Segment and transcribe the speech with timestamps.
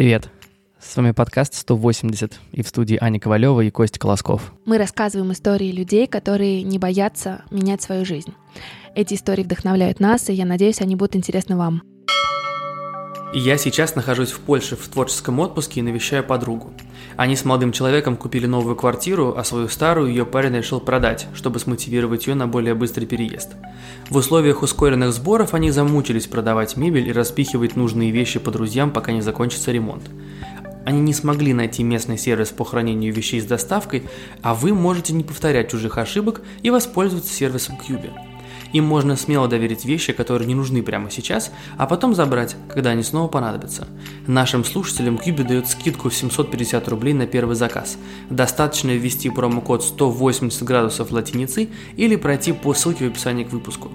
[0.00, 0.30] Привет.
[0.78, 4.54] С вами подкаст 180 и в студии Аня Ковалева и Костя Колосков.
[4.64, 8.32] Мы рассказываем истории людей, которые не боятся менять свою жизнь.
[8.94, 11.82] Эти истории вдохновляют нас, и я надеюсь, они будут интересны вам.
[13.32, 16.72] Я сейчас нахожусь в Польше в творческом отпуске и навещаю подругу.
[17.16, 21.60] Они с молодым человеком купили новую квартиру, а свою старую ее парень решил продать, чтобы
[21.60, 23.52] смотивировать ее на более быстрый переезд.
[24.08, 29.12] В условиях ускоренных сборов они замучились продавать мебель и распихивать нужные вещи по друзьям, пока
[29.12, 30.10] не закончится ремонт.
[30.84, 34.02] Они не смогли найти местный сервис по хранению вещей с доставкой,
[34.42, 38.10] а вы можете не повторять чужих ошибок и воспользоваться сервисом Cube.
[38.72, 43.02] Им можно смело доверить вещи, которые не нужны прямо сейчас, а потом забрать, когда они
[43.02, 43.88] снова понадобятся.
[44.26, 47.98] Нашим слушателям Кьюби дает скидку в 750 рублей на первый заказ.
[48.28, 53.90] Достаточно ввести промокод 180 градусов латиницы или пройти по ссылке в описании к выпуску.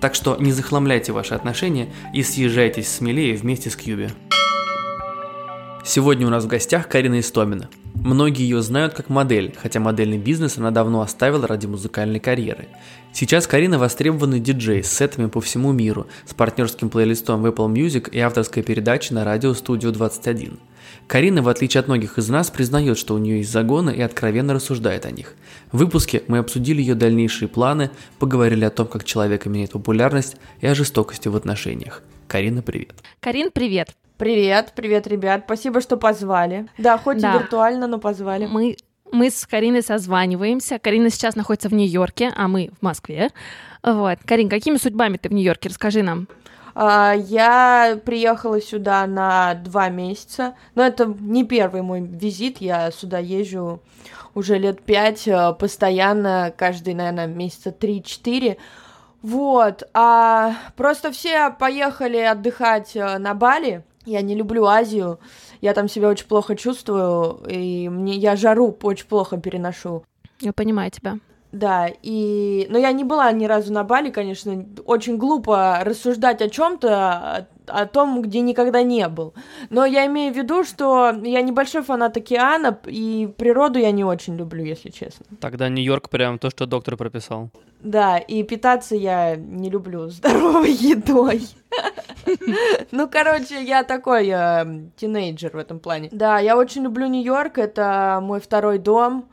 [0.00, 4.10] Так что не захламляйте ваши отношения и съезжайтесь смелее вместе с Кьюби.
[5.88, 7.70] Сегодня у нас в гостях Карина Истомина.
[7.94, 12.68] Многие ее знают как модель, хотя модельный бизнес она давно оставила ради музыкальной карьеры.
[13.14, 18.10] Сейчас Карина востребованный диджей с сетами по всему миру, с партнерским плейлистом в Apple Music
[18.10, 20.58] и авторской передачей на радио Studio 21.
[21.06, 24.52] Карина, в отличие от многих из нас, признает, что у нее есть загоны и откровенно
[24.52, 25.36] рассуждает о них.
[25.72, 30.66] В выпуске мы обсудили ее дальнейшие планы, поговорили о том, как человек меняет популярность и
[30.66, 32.02] о жестокости в отношениях.
[32.26, 32.92] Карина, привет.
[33.20, 33.96] Карин, привет.
[34.18, 35.42] Привет, привет, ребят.
[35.44, 36.66] Спасибо, что позвали.
[36.76, 37.36] Да, хоть да.
[37.36, 38.46] и виртуально, но позвали.
[38.46, 38.76] Мы
[39.12, 40.80] мы с Кариной созваниваемся.
[40.80, 43.30] Карина сейчас находится в Нью-Йорке, а мы в Москве.
[43.82, 44.18] Вот.
[44.26, 45.68] Карин, какими судьбами ты в Нью-Йорке?
[45.68, 46.26] Расскажи нам.
[46.74, 50.56] А, я приехала сюда на два месяца.
[50.74, 52.58] Но это не первый мой визит.
[52.60, 53.80] Я сюда езжу
[54.34, 58.58] уже лет пять, э, постоянно, каждый, наверное, месяца три-четыре.
[59.22, 59.88] Вот.
[59.94, 63.84] А просто все поехали отдыхать э, на Бали.
[64.08, 65.18] Я не люблю Азию
[65.60, 70.04] я там себя очень плохо чувствую, и мне я жару очень плохо переношу.
[70.40, 71.18] Я понимаю тебя.
[71.50, 72.66] Да, и...
[72.70, 74.66] Но я не была ни разу на Бали, конечно.
[74.84, 79.34] Очень глупо рассуждать о чем то о том, где никогда не был.
[79.70, 84.36] Но я имею в виду, что я небольшой фанат океана, и природу я не очень
[84.36, 85.26] люблю, если честно.
[85.40, 87.50] Тогда Нью-Йорк прям то, что доктор прописал.
[87.80, 91.42] Да, и питаться я не люблю здоровой едой.
[92.90, 96.08] Ну, короче, я такой э, тинейджер в этом плане.
[96.12, 99.28] Да, я очень люблю Нью-Йорк, это мой второй дом.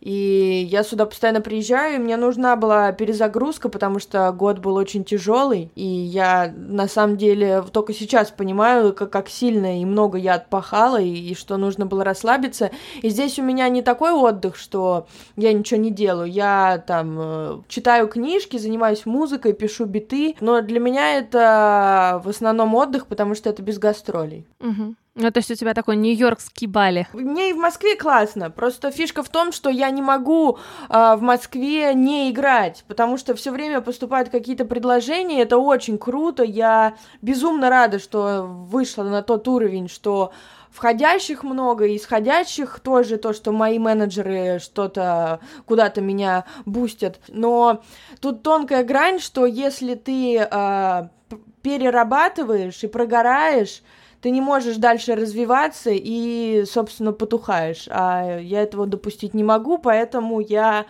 [0.00, 5.04] И я сюда постоянно приезжаю, и мне нужна была перезагрузка, потому что год был очень
[5.04, 10.34] тяжелый, и я на самом деле только сейчас понимаю, как, как сильно и много я
[10.34, 12.70] отпахала, и, и что нужно было расслабиться.
[13.02, 15.06] И здесь у меня не такой отдых, что
[15.36, 16.30] я ничего не делаю.
[16.30, 22.74] Я там э, читаю книжки, занимаюсь музыкой, пишу биты, но для меня это в основном
[22.74, 24.46] отдых, потому что это без гастролей.
[24.60, 24.94] Угу.
[25.16, 27.08] Ну, то есть у тебя такой нью-йоркский Бали.
[27.12, 28.48] Мне и в Москве классно.
[28.48, 33.34] Просто фишка в том, что я не могу э, в Москве не играть, потому что
[33.34, 35.42] все время поступают какие-то предложения.
[35.42, 36.44] Это очень круто.
[36.44, 40.32] Я безумно рада, что вышла на тот уровень, что
[40.70, 47.18] входящих много, и исходящих тоже, то, что мои менеджеры что-то куда-то меня бустят.
[47.26, 47.82] Но
[48.20, 51.08] тут тонкая грань, что если ты э,
[51.62, 53.82] перерабатываешь и прогораешь,
[54.20, 57.88] ты не можешь дальше развиваться и, собственно, потухаешь.
[57.90, 60.86] А я этого допустить не могу, поэтому я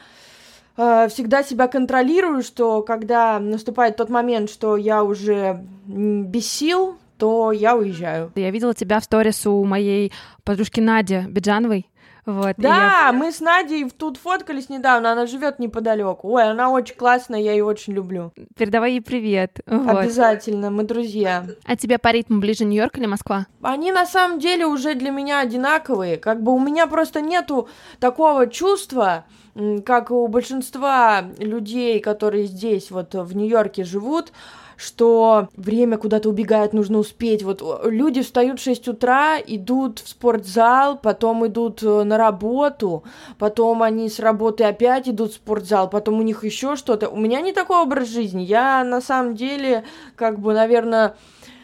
[0.76, 7.52] э, всегда себя контролирую, что когда наступает тот момент, что я уже без сил, то
[7.52, 8.32] я уезжаю.
[8.34, 10.10] Я видела тебя в сторис у моей
[10.42, 11.89] подружки Нади Биджановой.
[12.26, 13.12] Вот, да, я...
[13.12, 16.28] мы с Надей тут фоткались недавно, она живет неподалеку.
[16.28, 18.32] Ой, она очень классная, я ее очень люблю.
[18.56, 19.60] Передавай ей привет.
[19.66, 19.98] Вот.
[19.98, 21.46] Обязательно, мы друзья.
[21.64, 23.46] А тебе по ритму ближе Нью-Йорк или Москва?
[23.62, 26.16] Они на самом деле уже для меня одинаковые.
[26.16, 29.24] Как бы у меня просто нету такого чувства,
[29.84, 34.32] как у большинства людей, которые здесь вот в Нью-Йорке живут,
[34.80, 37.42] что время куда-то убегает, нужно успеть.
[37.42, 43.04] Вот люди встают в 6 утра, идут в спортзал, потом идут э, на работу,
[43.38, 47.10] потом они с работы опять идут в спортзал, потом у них еще что-то.
[47.10, 48.42] У меня не такой образ жизни.
[48.42, 49.84] Я на самом деле,
[50.16, 51.14] как бы, наверное,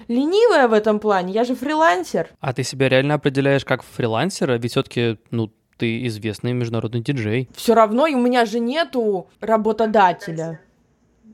[0.08, 1.32] ленивая в этом плане.
[1.32, 2.28] Я же фрилансер.
[2.40, 4.58] А ты себя реально определяешь как фрилансера?
[4.58, 7.48] Ведь все-таки, ну, ты известный международный диджей.
[7.54, 10.60] Все равно у меня же нету работодателя.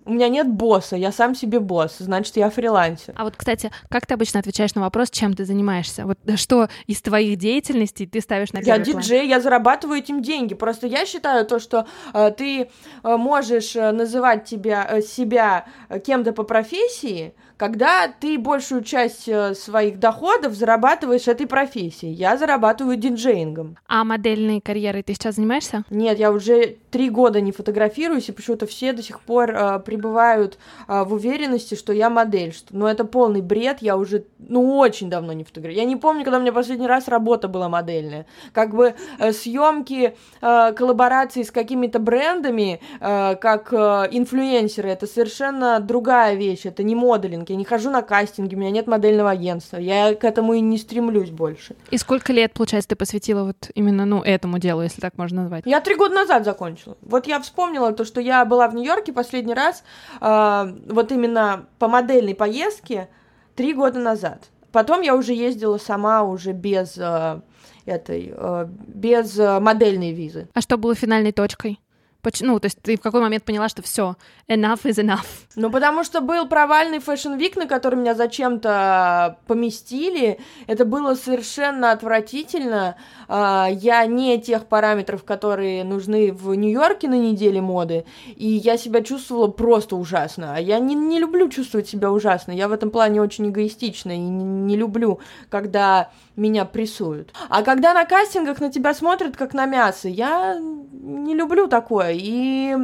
[0.05, 3.15] У меня нет босса, я сам себе босс, значит, я фрилансер.
[3.17, 6.05] А вот, кстати, как ты обычно отвечаешь на вопрос, чем ты занимаешься?
[6.07, 9.03] Вот что из твоих деятельностей ты ставишь на Я первый план?
[9.03, 10.55] диджей, я зарабатываю этим деньги.
[10.55, 16.01] Просто я считаю то, что э, ты э, можешь э, называть тебя, э, себя э,
[16.01, 22.13] кем-то по профессии, когда ты большую часть э, своих доходов зарабатываешь этой профессией.
[22.13, 23.79] Я зарабатываю диджеингом.
[23.87, 25.85] А модельной карьерой ты сейчас занимаешься?
[25.89, 30.59] Нет, я уже три года не фотографируюсь, и почему-то все до сих пор э, пребывают
[30.87, 32.53] э, в уверенности, что я модель.
[32.53, 35.83] Что, ну, это полный бред, я уже, ну, очень давно не фотографирую.
[35.83, 38.27] Я не помню, когда у меня последний раз работа была модельная.
[38.53, 45.81] Как бы э, съемки, э, коллаборации с какими-то брендами, э, как э, инфлюенсеры, это совершенно
[45.81, 47.49] другая вещь, это не моделинг.
[47.49, 50.77] Я не хожу на кастинги, у меня нет модельного агентства, я к этому и не
[50.77, 51.75] стремлюсь больше.
[51.91, 55.63] И сколько лет, получается, ты посвятила вот именно, ну, этому делу, если так можно назвать?
[55.65, 56.82] Я три года назад закончила.
[57.01, 59.85] Вот я вспомнила то, что я была в Нью-Йорке последний раз,
[60.21, 63.09] э, вот именно по модельной поездке,
[63.55, 64.51] три года назад.
[64.71, 67.41] Потом я уже ездила сама, уже без э,
[67.85, 70.49] этой, э, без модельной визы.
[70.55, 71.79] А что было финальной точкой?
[72.23, 74.15] Поч- Ну, то есть ты в какой момент поняла, что все,
[74.49, 75.27] enough is enough?
[75.57, 80.39] Ну, потому что был провальный Fashion Week, на который меня зачем-то поместили.
[80.69, 82.95] Это было совершенно отвратительно.
[83.29, 88.05] А, Я не тех параметров, которые нужны в Нью-Йорке на неделе моды.
[88.37, 90.55] И я себя чувствовала просто ужасно.
[90.55, 92.53] А я не, не люблю чувствовать себя ужасно.
[92.53, 95.19] Я в этом плане очень эгоистична и не, не люблю,
[95.51, 97.33] когда меня прессуют.
[97.49, 102.13] А когда на кастингах на тебя смотрят как на мясо, я не люблю такое.
[102.15, 102.77] И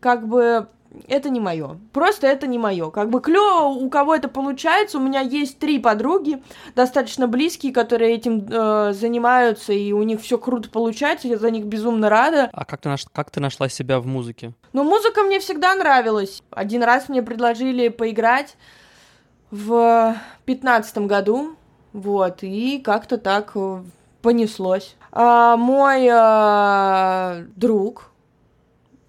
[0.00, 0.68] как бы
[1.08, 1.78] это не мое.
[1.92, 2.90] Просто это не мое.
[2.90, 4.98] Как бы клево, у кого это получается.
[4.98, 6.42] У меня есть три подруги,
[6.74, 11.28] достаточно близкие, которые этим э, занимаются, и у них все круто получается.
[11.28, 12.50] Я за них безумно рада.
[12.52, 13.04] А как ты, наш...
[13.12, 14.52] как ты нашла себя в музыке?
[14.72, 16.42] Но музыка мне всегда нравилась.
[16.50, 18.56] Один раз мне предложили поиграть
[19.50, 21.56] в пятнадцатом году.
[21.92, 23.82] Вот, и как-то так э,
[24.22, 24.96] понеслось.
[25.10, 28.12] А, мой э, друг,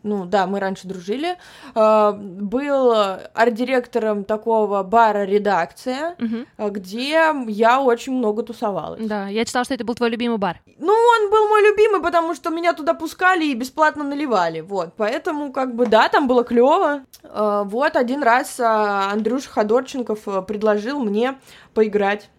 [0.03, 1.37] ну да, мы раньше дружили,
[1.73, 2.91] э, был
[3.33, 6.17] арт-директором такого бара «Редакция»,
[6.57, 9.07] э, где я очень много тусовалась.
[9.07, 10.59] Да, я читала, что это был твой любимый бар.
[10.77, 14.89] Ну, он был мой любимый, потому что меня туда пускали и бесплатно наливали, вот.
[14.97, 17.03] Поэтому, как бы, да, там было клево.
[17.23, 21.35] Э, вот, один раз э, Андрюша Ходорченков предложил мне
[21.73, 22.29] поиграть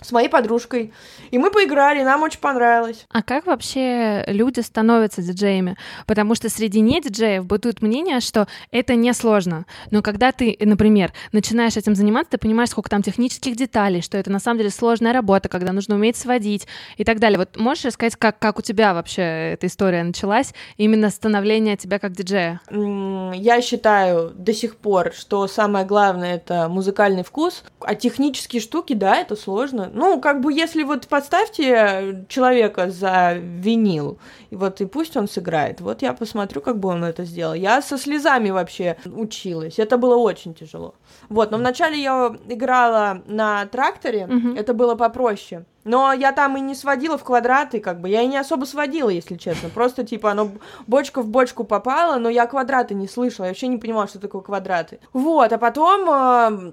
[0.00, 0.92] с моей подружкой.
[1.30, 3.06] И мы поиграли, нам очень понравилось.
[3.10, 5.76] А как вообще люди становятся диджеями?
[6.06, 9.66] Потому что среди не диджеев бытует мнение, что это несложно.
[9.90, 14.30] Но когда ты, например, начинаешь этим заниматься, ты понимаешь, сколько там технических деталей, что это
[14.30, 17.38] на самом деле сложная работа, когда нужно уметь сводить и так далее.
[17.38, 22.12] Вот можешь рассказать, как, как у тебя вообще эта история началась, именно становление тебя как
[22.12, 22.60] диджея?
[22.70, 29.16] Я считаю до сих пор, что самое главное это музыкальный вкус, а технические штуки, да,
[29.16, 29.83] это сложно.
[29.92, 34.18] Ну, как бы, если вот подставьте человека за винил,
[34.50, 37.54] и вот и пусть он сыграет, вот я посмотрю, как бы он это сделал.
[37.54, 40.94] Я со слезами вообще училась, это было очень тяжело.
[41.28, 44.54] Вот, но вначале я играла на тракторе, Мгм.
[44.56, 45.64] это было попроще.
[45.84, 48.08] Но я там и не сводила в квадраты, как бы.
[48.08, 49.68] Я и не особо сводила, если честно.
[49.68, 50.48] Просто, типа, оно
[50.86, 53.44] бочка в бочку попало, но я квадраты не слышала.
[53.44, 54.98] Я вообще не понимала, что такое квадраты.
[55.12, 56.72] Вот, а потом э,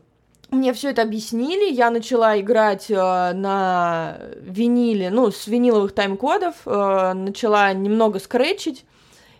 [0.51, 7.13] мне все это объяснили, я начала играть э, на виниле, ну, с виниловых тайм-кодов, э,
[7.13, 8.86] начала немного скретчить.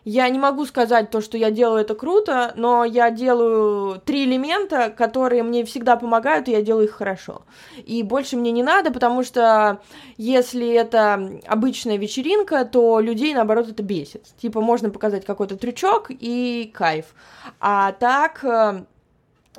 [0.04, 4.90] Я не могу сказать то, что я делаю это круто, но я делаю три элемента,
[4.90, 7.44] которые мне всегда помогают, и я делаю их хорошо.
[7.86, 9.80] И больше мне не надо, потому что
[10.18, 14.26] если это обычная вечеринка, то людей, наоборот, это бесит.
[14.42, 17.14] Типа, можно показать какой-то трючок и кайф.
[17.60, 18.86] А так, э,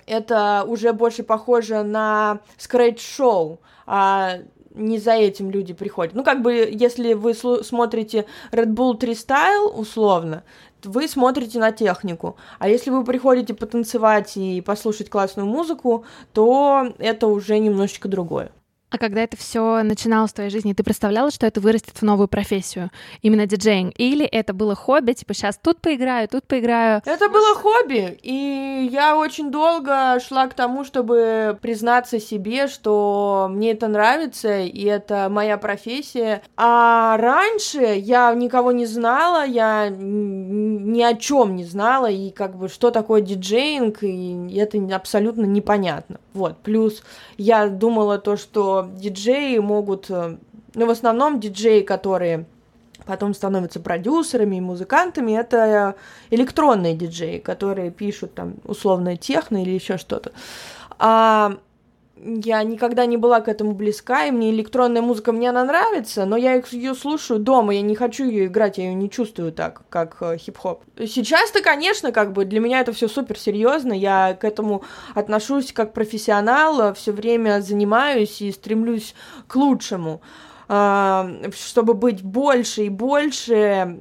[0.06, 4.38] это уже больше похоже на скретч-шоу, а
[4.74, 6.14] не за этим люди приходят.
[6.14, 10.44] Ну, как бы, если вы смотрите Red Bull 3 Style, условно,
[10.82, 12.36] вы смотрите на технику.
[12.58, 18.50] А если вы приходите потанцевать и послушать классную музыку, то это уже немножечко другое.
[18.92, 22.28] А когда это все начиналось в твоей жизни, ты представляла, что это вырастет в новую
[22.28, 22.90] профессию,
[23.22, 23.94] именно диджеинг?
[23.96, 27.00] Или это было хобби, типа сейчас тут поиграю, тут поиграю?
[27.06, 33.70] Это было хобби, и я очень долго шла к тому, чтобы признаться себе, что мне
[33.70, 36.42] это нравится, и это моя профессия.
[36.58, 42.68] А раньше я никого не знала, я ни о чем не знала, и как бы
[42.68, 46.20] что такое диджеинг, и это абсолютно непонятно.
[46.34, 47.02] Вот, плюс
[47.38, 50.36] я думала то, что диджеи могут, э,
[50.74, 52.46] ну, в основном диджеи, которые
[53.04, 55.96] потом становятся продюсерами и музыкантами, это
[56.30, 60.32] электронные диджеи, которые пишут там условно техно или еще что-то.
[60.98, 61.56] А
[62.24, 66.36] я никогда не была к этому близка, и мне электронная музыка мне она нравится, но
[66.36, 70.16] я ее слушаю дома, я не хочу ее играть, я ее не чувствую так, как
[70.20, 70.82] э, хип-хоп.
[70.98, 74.82] Сейчас-то, конечно, как бы для меня это все супер серьезно, я к этому
[75.14, 79.14] отношусь как профессионал, все время занимаюсь и стремлюсь
[79.46, 80.22] к лучшему.
[80.74, 83.98] А, чтобы быть больше и больше,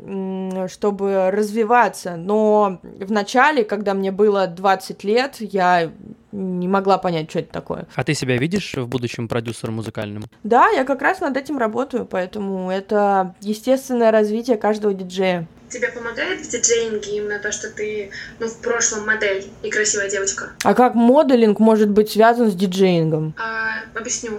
[0.69, 2.15] чтобы развиваться.
[2.15, 5.91] Но в начале, когда мне было 20 лет, я
[6.31, 7.88] не могла понять, что это такое.
[7.95, 10.23] А ты себя видишь в будущем продюсером музыкальным?
[10.43, 15.47] Да, я как раз над этим работаю, поэтому это естественное развитие каждого диджея.
[15.69, 20.50] Тебе помогает в диджеинге именно то, что ты, ну, в прошлом модель и красивая девочка?
[20.65, 23.33] А как моделинг может быть связан с диджеингом?
[23.38, 24.31] А, объясню.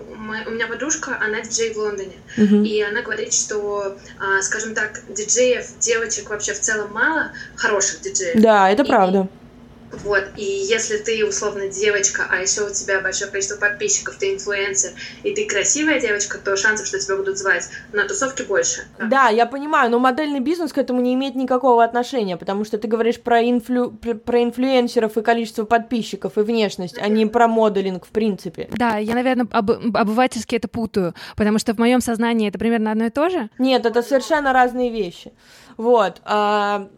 [0.46, 2.12] У меня подружка, она диджей в Лондоне.
[2.36, 2.66] Uh-huh.
[2.66, 8.38] И она говорит, что, а, скажем так, диджеев, девочек вообще в целом мало, хороших диджеев.
[8.38, 9.28] Да, это и, правда.
[9.92, 14.92] Вот, и если ты условно девочка, а еще у тебя большое количество подписчиков, ты инфлюенсер,
[15.22, 18.84] и ты красивая девочка, то шансов, что тебя будут звать на тусовке больше.
[18.98, 22.88] Да, я понимаю, но модельный бизнес к этому не имеет никакого отношения, потому что ты
[22.88, 23.90] говоришь про, инфлю...
[23.90, 28.68] про инфлюенсеров и количество подписчиков и внешность, а не про моделинг в принципе.
[28.72, 29.70] Да, я, наверное, об...
[29.70, 33.50] обывательски это путаю, потому что в моем сознании это примерно одно и то же.
[33.58, 35.32] Нет, это совершенно разные вещи.
[35.76, 36.20] Вот.
[36.24, 36.88] А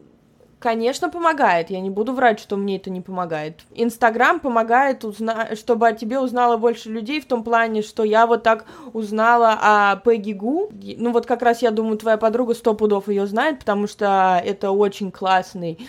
[0.64, 1.68] Конечно, помогает.
[1.68, 3.60] Я не буду врать, что мне это не помогает.
[3.74, 5.54] Инстаграм помогает, узна...
[5.56, 9.96] чтобы о тебе узнало больше людей в том плане, что я вот так узнала о
[9.96, 10.70] Пегги Гу.
[10.96, 14.70] Ну вот как раз я думаю, твоя подруга сто пудов ее знает, потому что это
[14.70, 15.86] очень классный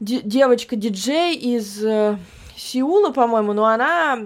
[0.00, 2.18] девочка-диджей из э,
[2.56, 4.18] Сеула, по-моему, но она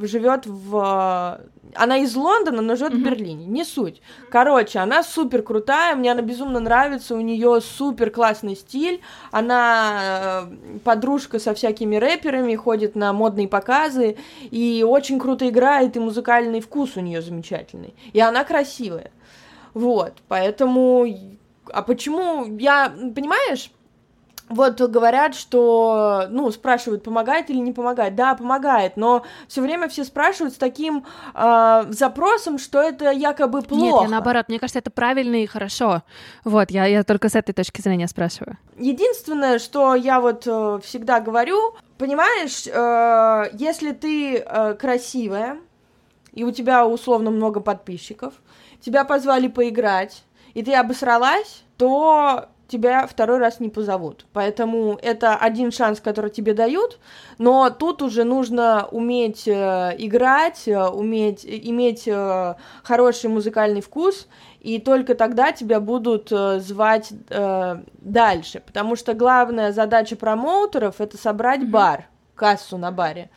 [0.00, 1.40] живет в
[1.76, 2.96] она из Лондона, но живет mm-hmm.
[2.96, 3.46] в Берлине.
[3.46, 4.00] Не суть.
[4.30, 9.00] Короче, она супер крутая, мне она безумно нравится, у нее супер классный стиль.
[9.30, 14.16] Она э, подружка со всякими рэперами, ходит на модные показы
[14.50, 17.94] и очень круто играет, и музыкальный вкус у нее замечательный.
[18.12, 19.10] И она красивая.
[19.74, 21.06] Вот, поэтому.
[21.72, 23.70] А почему я, понимаешь?
[24.48, 28.14] Вот говорят, что, ну, спрашивают, помогает или не помогает.
[28.14, 33.84] Да, помогает, но все время все спрашивают с таким э, запросом, что это якобы плохо.
[33.84, 36.02] Нет, я наоборот, мне кажется, это правильно и хорошо.
[36.44, 38.56] Вот, я, я только с этой точки зрения спрашиваю.
[38.78, 45.58] Единственное, что я вот э, всегда говорю, понимаешь, э, если ты э, красивая,
[46.32, 48.34] и у тебя условно много подписчиков,
[48.80, 50.22] тебя позвали поиграть,
[50.54, 54.26] и ты обосралась, то тебя второй раз не позовут.
[54.32, 56.98] Поэтому это один шанс, который тебе дают,
[57.38, 64.26] но тут уже нужно уметь э, играть, э, уметь иметь э, хороший музыкальный вкус,
[64.60, 67.12] и только тогда тебя будут звать
[68.00, 73.30] дальше, потому что главная задача промоутеров это собрать бар, кассу на баре.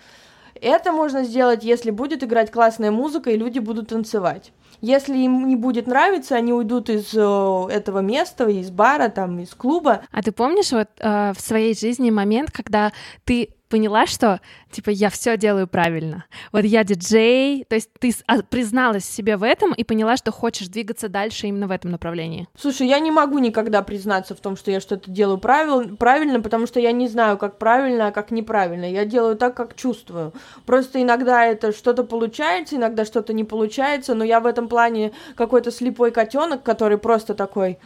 [0.55, 4.51] Это можно сделать, если будет играть классная музыка и люди будут танцевать.
[4.81, 9.53] Если им не будет нравиться, они уйдут из э, этого места, из бара, там, из
[9.53, 10.01] клуба.
[10.12, 12.93] А ты помнишь вот э, в своей жизни момент, когда
[13.25, 16.25] ты поняла, что, типа, я все делаю правильно.
[16.51, 20.67] Вот я диджей, то есть ты а, призналась себе в этом и поняла, что хочешь
[20.67, 22.47] двигаться дальше именно в этом направлении.
[22.57, 26.67] Слушай, я не могу никогда признаться в том, что я что-то делаю правил, правильно, потому
[26.67, 28.91] что я не знаю, как правильно, а как неправильно.
[28.91, 30.33] Я делаю так, как чувствую.
[30.65, 35.71] Просто иногда это что-то получается, иногда что-то не получается, но я в этом плане какой-то
[35.71, 37.77] слепой котенок, который просто такой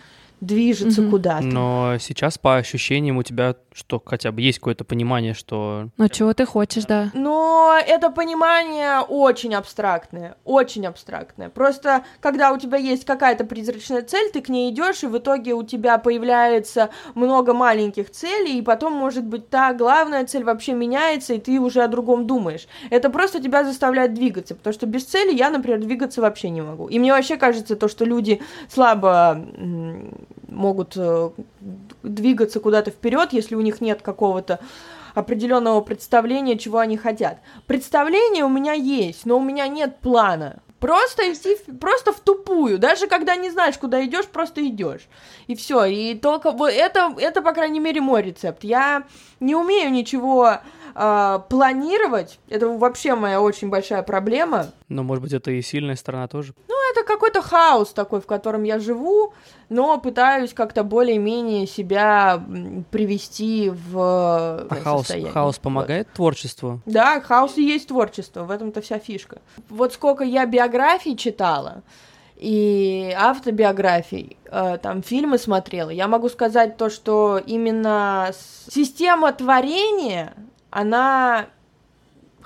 [0.46, 1.10] движется mm-hmm.
[1.10, 1.46] куда-то.
[1.46, 5.90] Но сейчас по ощущениям у тебя что хотя бы есть какое-то понимание, что...
[5.98, 7.10] Ну, чего ты хочешь, да.
[7.14, 11.50] Но это понимание очень абстрактное, очень абстрактное.
[11.50, 15.54] Просто, когда у тебя есть какая-то призрачная цель, ты к ней идешь, и в итоге
[15.54, 21.34] у тебя появляется много маленьких целей, и потом, может быть, та главная цель вообще меняется,
[21.34, 22.68] и ты уже о другом думаешь.
[22.90, 26.88] Это просто тебя заставляет двигаться, потому что без цели я, например, двигаться вообще не могу.
[26.88, 29.44] И мне вообще кажется то, что люди слабо
[30.48, 31.30] могут э,
[32.04, 34.60] двигаться куда-то вперед, если у них нет какого-то
[35.14, 37.40] определенного представления, чего они хотят.
[37.68, 40.62] Представление у меня есть, но у меня нет плана.
[40.80, 42.78] Просто идти, просто в тупую.
[42.78, 45.08] Даже когда не знаешь, куда идешь, просто идешь.
[45.48, 45.86] И все.
[45.86, 48.66] И только вот это, это, по крайней мере, мой рецепт.
[48.66, 49.04] Я
[49.40, 50.58] не умею ничего
[50.94, 52.38] э, планировать.
[52.50, 54.72] Это вообще моя очень большая проблема.
[54.90, 56.54] Но, может быть, это и сильная сторона тоже.
[56.94, 59.34] Это какой-то хаос такой, в котором я живу,
[59.70, 62.44] но пытаюсь как-то более-менее себя
[62.92, 66.16] привести в а хаос, хаос помогает вот.
[66.16, 66.82] творчеству?
[66.86, 69.42] Да, хаос и есть творчество, в этом-то вся фишка.
[69.70, 71.84] Вот сколько я биографий читала,
[72.36, 78.32] и автобиографий, э, там фильмы смотрела, я могу сказать то, что именно
[78.70, 80.34] система творения,
[80.70, 81.48] она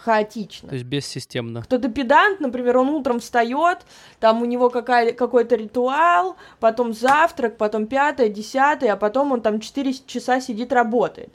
[0.08, 0.70] хаотично.
[0.70, 1.62] То есть бессистемно.
[1.64, 3.80] Кто-то педант, например, он утром встает,
[4.22, 9.60] там у него какая, какой-то ритуал, потом завтрак, потом пятое, десятое, а потом он там
[9.60, 11.30] 4 часа сидит, работает.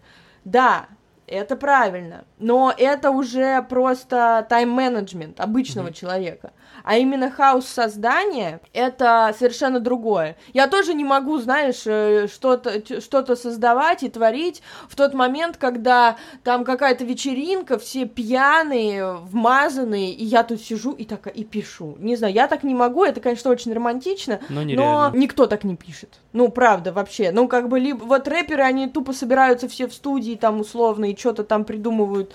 [0.47, 0.87] Да,
[1.26, 5.93] это правильно, но это уже просто тайм-менеджмент обычного mm-hmm.
[5.93, 6.52] человека
[6.85, 10.37] а именно хаос создания— это совершенно другое.
[10.53, 16.17] Я тоже не могу, знаешь, э, что-то что создавать и творить в тот момент, когда
[16.45, 21.97] там какая-то вечеринка, все пьяные, вмазанные, и я тут сижу и так и пишу.
[21.99, 25.77] Не знаю, я так не могу, это, конечно, очень романтично, но, но никто так не
[25.77, 26.21] пишет.
[26.33, 27.31] Ну, правда, вообще.
[27.33, 31.17] Ну, как бы, либо вот рэперы, они тупо собираются все в студии там условно и
[31.17, 32.33] что-то там придумывают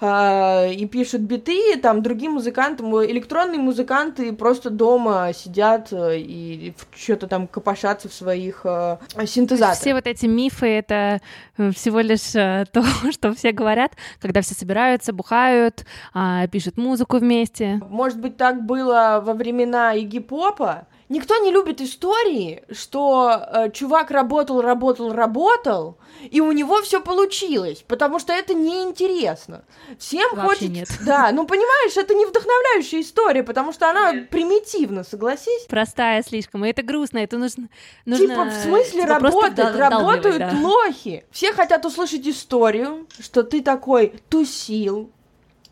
[0.00, 7.26] э, и пишут биты, там другие музыканты, электронные музыканты просто дома сидят э, и что-то
[7.26, 9.78] там копошатся в своих э, синтезаторах.
[9.78, 11.20] Все вот эти мифы— это
[11.56, 17.18] э, всего лишь э, то, что все говорят, когда все собираются, бухают, э, пишут музыку
[17.18, 17.80] вместе.
[17.88, 24.62] Может быть, так было во времена Игги-попа, Никто не любит истории, что э, чувак работал,
[24.62, 29.64] работал, работал, и у него все получилось, потому что это неинтересно.
[29.98, 30.68] Всем Вообще хочется...
[30.68, 30.88] нет.
[31.04, 34.30] Да, ну понимаешь, это не вдохновляющая история, потому что она нет.
[34.30, 35.64] примитивна, согласись.
[35.68, 37.68] Простая слишком, и это грустно, это нужно...
[38.04, 39.74] нужно типа, в смысле типа работать?
[39.74, 40.52] Работают да.
[40.62, 41.24] лохи.
[41.32, 45.10] Все хотят услышать историю, что ты такой тусил,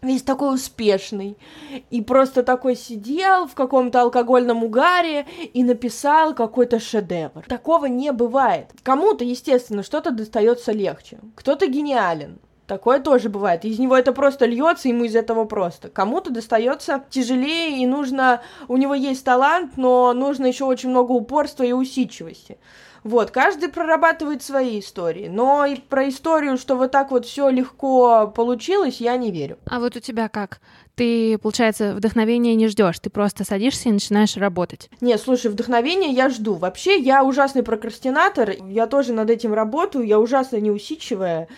[0.03, 1.37] весь такой успешный,
[1.91, 7.45] и просто такой сидел в каком-то алкогольном угаре и написал какой-то шедевр.
[7.49, 8.71] Такого не бывает.
[8.83, 12.39] Кому-то, естественно, что-то достается легче, кто-то гениален,
[12.69, 13.65] Такое тоже бывает.
[13.65, 15.89] Из него это просто льется, ему из этого просто.
[15.89, 18.43] Кому-то достается тяжелее, и нужно.
[18.69, 22.59] У него есть талант, но нужно еще очень много упорства и усидчивости.
[23.09, 28.31] Вот, каждый прорабатывает свои истории, но и про историю, что вот так вот все легко
[28.37, 29.57] получилось, я не верю.
[29.65, 30.61] А вот у тебя как?
[30.95, 34.91] Ты, получается, вдохновения не ждешь, ты просто садишься и начинаешь работать.
[35.01, 36.57] Не, слушай, вдохновения я жду.
[36.57, 41.49] Вообще, я ужасный прокрастинатор, я тоже над этим работаю, я ужасно неусидчивая.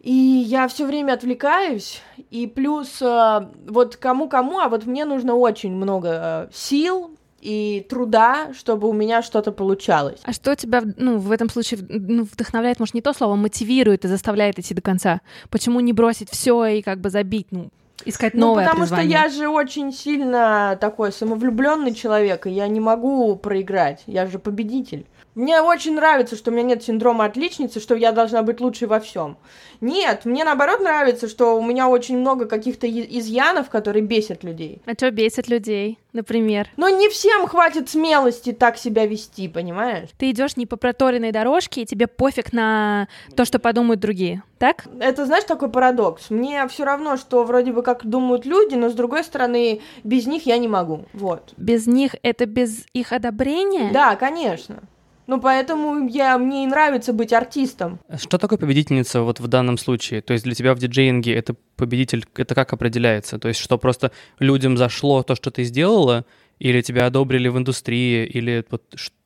[0.00, 5.74] И я все время отвлекаюсь, и плюс э, вот кому-кому, а вот мне нужно очень
[5.74, 10.20] много э, сил, и труда, чтобы у меня что-то получалось.
[10.24, 14.08] А что тебя, ну, в этом случае ну, вдохновляет, может, не то слово, мотивирует и
[14.08, 15.20] заставляет идти до конца?
[15.50, 17.68] Почему не бросить все и как бы забить, ну,
[18.06, 19.18] искать новое Ну, потому призвание?
[19.18, 24.02] что я же очень сильно такой самовлюбленный человек, и я не могу проиграть.
[24.06, 25.04] Я же победитель.
[25.34, 29.00] Мне очень нравится, что у меня нет синдрома отличницы, что я должна быть лучшей во
[29.00, 29.36] всем.
[29.80, 34.80] Нет, мне наоборот нравится, что у меня очень много каких-то изъянов, которые бесят людей.
[34.86, 36.68] А что бесит людей, например?
[36.76, 40.08] Но не всем хватит смелости так себя вести, понимаешь?
[40.16, 44.86] Ты идешь не по проторенной дорожке, и тебе пофиг на то, что подумают другие, так?
[45.00, 46.30] Это, знаешь, такой парадокс.
[46.30, 50.46] Мне все равно, что вроде бы как думают люди, но с другой стороны, без них
[50.46, 51.06] я не могу.
[51.12, 51.52] Вот.
[51.56, 53.90] Без них это без их одобрения?
[53.92, 54.82] Да, конечно.
[55.26, 57.98] Ну, поэтому я, мне и нравится быть артистом.
[58.16, 60.20] Что такое победительница вот в данном случае?
[60.20, 63.38] То есть для тебя в диджеинге это победитель, это как определяется?
[63.38, 66.24] То есть что просто людям зашло то, что ты сделала,
[66.58, 68.82] или тебя одобрили в индустрии, или вот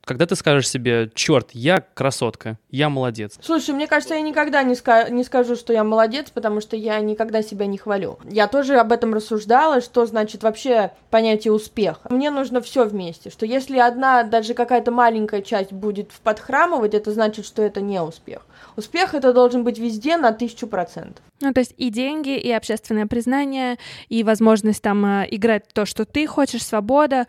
[0.09, 3.37] когда ты скажешь себе, черт, я красотка, я молодец?
[3.43, 6.99] Слушай, мне кажется, я никогда не, ска- не скажу, что я молодец, потому что я
[6.99, 8.17] никогда себя не хвалю.
[8.27, 12.11] Я тоже об этом рассуждала, что значит вообще понятие успеха.
[12.11, 17.45] Мне нужно все вместе, что если одна, даже какая-то маленькая часть будет подхрамывать, это значит,
[17.45, 18.47] что это не успех.
[18.77, 21.23] Успех это должен быть везде на тысячу процентов.
[21.41, 23.77] Ну, то есть и деньги, и общественное признание,
[24.09, 27.27] и возможность там э, играть то, что ты хочешь, свобода.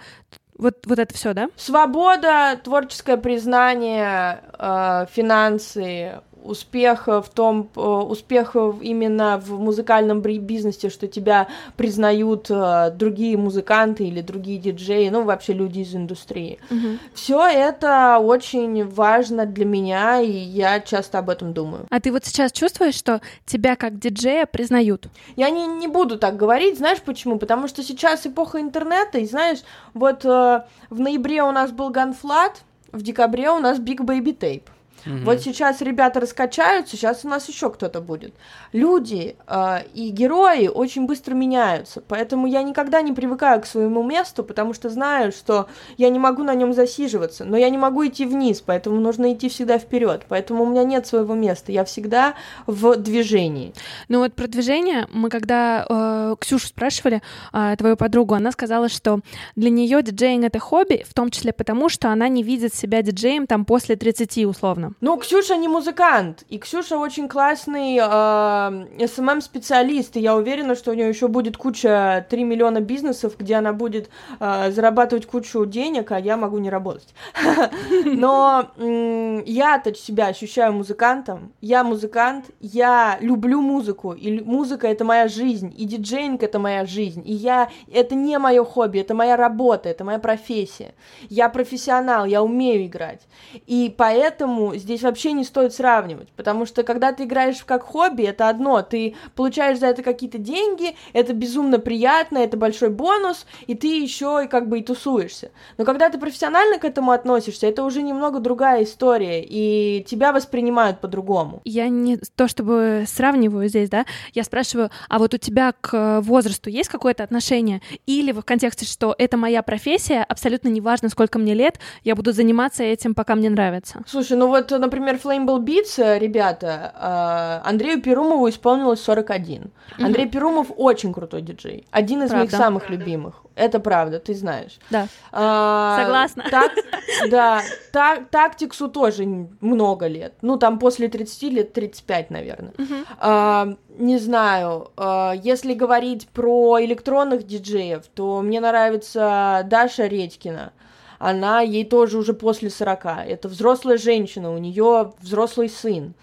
[0.61, 1.49] Вот, вот это все, да?
[1.57, 11.07] Свобода, творческое признание, э, финансы, успех в том, э, успех именно в музыкальном бизнесе, что
[11.07, 16.59] тебя признают э, другие музыканты или другие диджеи, ну вообще люди из индустрии.
[16.71, 16.99] Угу.
[17.15, 21.87] Все это очень важно для меня, и я часто об этом думаю.
[21.91, 25.09] А ты вот сейчас чувствуешь, что тебя как диджея признают?
[25.37, 27.39] Я не, не буду так говорить, знаешь почему?
[27.39, 29.59] Потому что сейчас эпоха интернета, и знаешь,
[29.95, 34.65] вот э, в ноябре у нас был Ганфлат, в декабре у нас Big Baby Tape.
[35.07, 35.25] Угу.
[35.25, 38.35] Вот сейчас ребята раскачаются, сейчас у нас еще кто-то будет.
[38.73, 44.45] Люди э, и герои очень быстро меняются, поэтому я никогда не привыкаю к своему месту,
[44.45, 48.25] потому что знаю, что я не могу на нем засиживаться, но я не могу идти
[48.25, 50.27] вниз, поэтому нужно идти всегда вперед.
[50.29, 52.35] Поэтому у меня нет своего места, я всегда
[52.67, 53.73] в движении.
[54.09, 59.21] Ну вот про движение мы когда э, Ксюшу спрашивали, э, твою подругу, она сказала, что
[59.57, 63.47] для нее диджеинг это хобби, в том числе потому, что она не видит себя диджеем
[63.47, 64.90] там после 30 условно.
[65.01, 70.95] Ну, Ксюша не музыкант, и Ксюша очень классный э, SMM-специалист, и я уверена, что у
[70.95, 76.19] нее еще будет куча 3 миллиона бизнесов, где она будет э, зарабатывать кучу денег, а
[76.19, 77.15] я могу не работать.
[78.05, 85.73] Но я-то себя ощущаю музыкантом, я музыкант, я люблю музыку, и музыка— это моя жизнь,
[85.77, 87.71] и диджейнг— это моя жизнь, и я...
[87.93, 90.95] Это не мое хобби, это моя работа, это моя профессия.
[91.29, 93.21] Я профессионал, я умею играть.
[93.67, 98.49] И поэтому здесь вообще не стоит сравнивать, потому что когда ты играешь как хобби, это
[98.49, 104.01] одно, ты получаешь за это какие-то деньги, это безумно приятно, это большой бонус, и ты
[104.01, 105.51] еще и как бы и тусуешься.
[105.79, 111.01] Но когда ты профессионально к этому относишься, это уже немного другая история, и тебя воспринимают
[111.01, 111.61] по-другому.
[111.65, 116.71] Я не то чтобы сравниваю здесь, да, я спрашиваю, а вот у тебя к возрасту
[116.71, 117.83] есть какое-то отношение?
[118.07, 122.83] Или в контексте, что это моя профессия, абсолютно неважно, сколько мне лет, я буду заниматься
[122.83, 124.03] этим, пока мне нравится?
[124.07, 129.63] Слушай, ну вот, например, Flammable Beats, э, ребята, э, Андрею Перумову исполнилось 41.
[129.63, 130.05] Mm-hmm.
[130.05, 131.87] Андрей Перумов очень крутой диджей.
[131.91, 132.37] Один из правда.
[132.39, 133.05] моих самых правда.
[133.05, 133.43] любимых.
[133.55, 134.79] Это правда, ты знаешь.
[134.91, 135.07] Да.
[135.33, 136.45] А, Согласна.
[136.51, 136.73] Так,
[137.31, 137.63] да.
[137.93, 139.25] Так, тактиксу тоже
[139.61, 140.35] много лет.
[140.43, 142.73] Ну, там после 30 лет 35, наверное.
[142.73, 143.07] Uh-huh.
[143.19, 144.91] А, не знаю.
[144.97, 150.73] А, если говорить про электронных диджеев, то мне нравится Даша Редькина
[151.21, 153.05] она, ей тоже уже после 40.
[153.27, 156.15] Это взрослая женщина, у нее взрослый сын.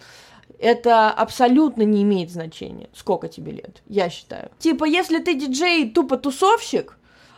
[0.60, 4.50] Это абсолютно не имеет значения, сколько тебе лет, я считаю.
[4.58, 6.98] Типа, если ты диджей тупо тусовщик,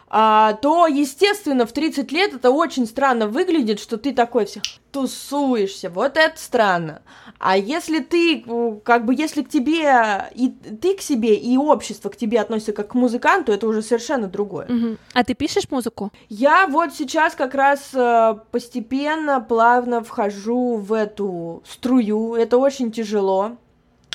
[0.09, 5.91] а, то, естественно, в 30 лет это очень странно выглядит, что ты такой всех тусуешься,
[5.91, 7.03] вот это странно.
[7.37, 8.43] А если ты,
[8.83, 12.89] как бы, если к тебе, и ты к себе, и общество к тебе относится как
[12.89, 14.65] к музыканту, это уже совершенно другое.
[14.65, 14.97] Угу.
[15.13, 16.11] А ты пишешь музыку?
[16.27, 23.57] Я вот сейчас как раз э, постепенно, плавно вхожу в эту струю, это очень тяжело,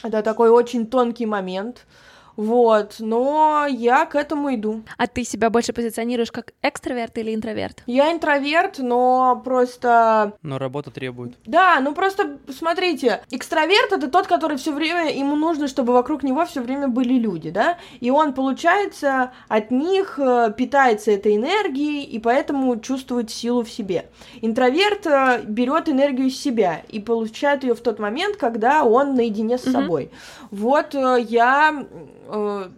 [0.02, 1.86] это такой очень тонкий момент,
[2.36, 4.82] вот, но я к этому иду.
[4.96, 7.82] А ты себя больше позиционируешь как экстраверт или интроверт?
[7.86, 10.34] Я интроверт, но просто...
[10.42, 11.34] Но работа требует.
[11.46, 16.44] Да, ну просто смотрите, экстраверт это тот, который все время, ему нужно, чтобы вокруг него
[16.46, 22.18] все время были люди, да, и он, получается, от них э, питается этой энергией, и
[22.18, 24.06] поэтому чувствует силу в себе.
[24.42, 29.58] Интроверт э, берет энергию из себя и получает ее в тот момент, когда он наедине
[29.58, 30.04] с собой.
[30.04, 30.48] Mm-hmm.
[30.50, 31.86] Вот э, я
[32.26, 32.68] э,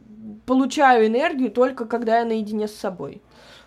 [0.45, 3.23] получаю энергию только когда я наедине с собой.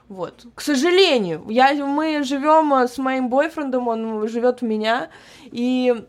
[0.07, 0.45] Вот.
[0.55, 5.09] К сожалению, я, мы живем э, с моим бойфрендом, он живет у меня,
[5.43, 6.03] и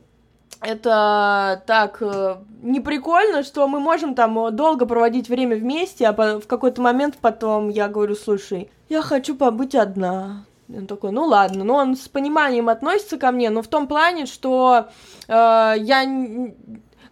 [0.62, 6.46] это так э, не прикольно, что мы можем там долго проводить время вместе, а в
[6.46, 10.44] какой-то момент потом я говорю, слушай, я хочу побыть одна.
[10.74, 14.26] Он такой, ну ладно, ну он с пониманием относится ко мне, но в том плане,
[14.26, 14.88] что
[15.28, 16.04] э, я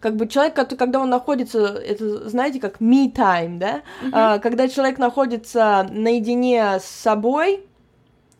[0.00, 4.10] как бы человек, когда он находится, это, знаете, как me time, да, uh-huh.
[4.12, 7.64] а, когда человек находится наедине с собой,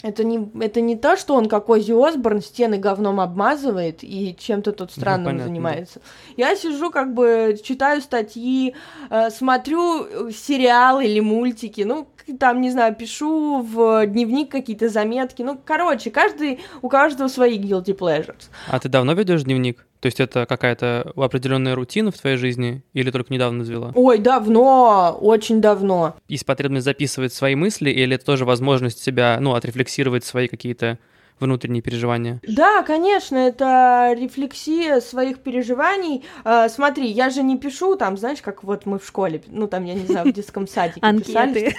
[0.02, 4.70] это не, это не то, что он как Ози Осборн стены говном обмазывает и чем-то
[4.70, 6.00] тут ну, странным ну, занимается.
[6.36, 8.76] Я сижу, как бы читаю статьи,
[9.10, 12.06] э, смотрю сериалы или мультики, ну,
[12.38, 15.42] там, не знаю, пишу в дневник какие-то заметки.
[15.42, 18.50] Ну, короче, каждый, у каждого свои guilty pleasures.
[18.68, 19.87] А ты давно ведешь дневник?
[20.00, 23.92] То есть это какая-то определенная рутина в твоей жизни или только недавно завела?
[23.94, 26.16] Ой, давно, очень давно.
[26.28, 30.98] Есть потребность записывать свои мысли или это тоже возможность себя, ну, отрефлексировать свои какие-то
[31.40, 32.40] внутренние переживания?
[32.46, 36.24] Да, конечно, это рефлексия своих переживаний.
[36.44, 39.84] А, смотри, я же не пишу там, знаешь, как вот мы в школе, ну там,
[39.84, 41.76] я не знаю, в детском садике писали.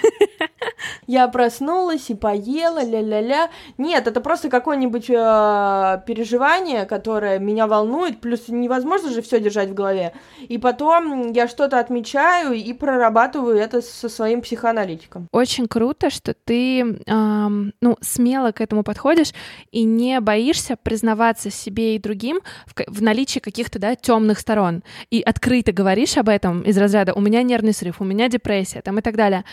[1.06, 3.50] Я проснулась и поела, ля-ля-ля.
[3.78, 9.74] Нет, это просто какое-нибудь э, переживание, которое меня волнует, плюс невозможно же все держать в
[9.74, 10.12] голове.
[10.40, 15.26] И потом я что-то отмечаю и прорабатываю это со своим психоаналитиком.
[15.32, 19.32] Очень круто, что ты, эм, ну, смело к этому подходишь
[19.70, 24.82] и не боишься признаваться себе и другим в, в наличии каких-то, да, темных сторон.
[25.10, 28.98] И открыто говоришь об этом из разряда «у меня нервный срыв, у меня депрессия», там
[28.98, 29.44] и так далее.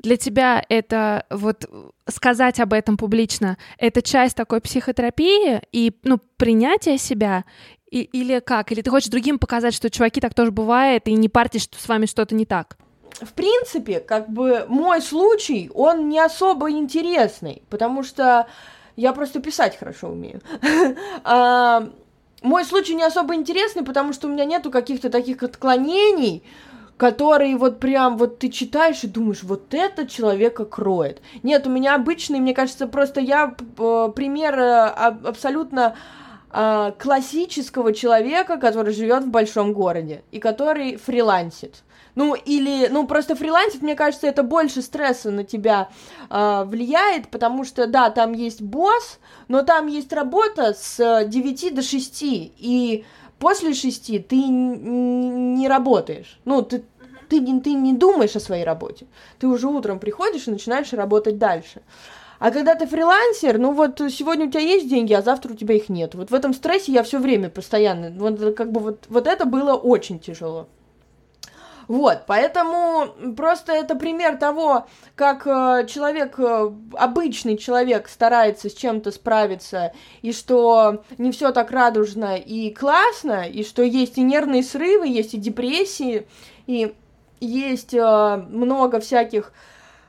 [0.00, 1.68] Для тебя это вот
[2.08, 7.44] сказать об этом публично, это часть такой психотерапии и, ну, принятия себя,
[7.90, 8.72] и, или как?
[8.72, 11.88] Или ты хочешь другим показать, что чуваки так тоже бывает, и не парьтесь, что с
[11.88, 12.78] вами что-то не так?
[13.20, 18.46] В принципе, как бы мой случай, он не особо интересный, потому что
[18.96, 20.40] я просто писать хорошо умею.
[21.24, 21.88] А,
[22.42, 26.42] мой случай не особо интересный, потому что у меня нету каких-то таких отклонений,
[27.00, 31.22] которые вот прям вот ты читаешь и думаешь, вот это человека кроет.
[31.42, 34.84] Нет, у меня обычный, мне кажется, просто я э, пример э,
[35.24, 35.96] абсолютно
[36.52, 41.84] э, классического человека, который живет в большом городе и который фрилансит.
[42.16, 45.88] Ну, или, ну, просто фрилансить, мне кажется, это больше стресса на тебя
[46.28, 51.80] э, влияет, потому что, да, там есть босс, но там есть работа с 9 до
[51.80, 53.06] 6, и
[53.40, 56.38] после 6 ты не работаешь.
[56.44, 56.84] Ну, ты,
[57.30, 59.06] ты, ты не думаешь о своей работе.
[59.38, 61.82] Ты уже утром приходишь и начинаешь работать дальше.
[62.40, 65.74] А когда ты фрилансер, ну вот сегодня у тебя есть деньги, а завтра у тебя
[65.74, 66.14] их нет.
[66.14, 68.10] Вот в этом стрессе я все время постоянно.
[68.18, 70.66] Вот как бы вот, вот это было очень тяжело.
[71.86, 79.10] Вот, поэтому просто это пример того, как э, человек, э, обычный человек старается с чем-то
[79.10, 85.08] справиться, и что не все так радужно и классно, и что есть и нервные срывы,
[85.08, 86.28] есть и депрессии,
[86.68, 86.94] и
[87.40, 89.52] есть э, много всяких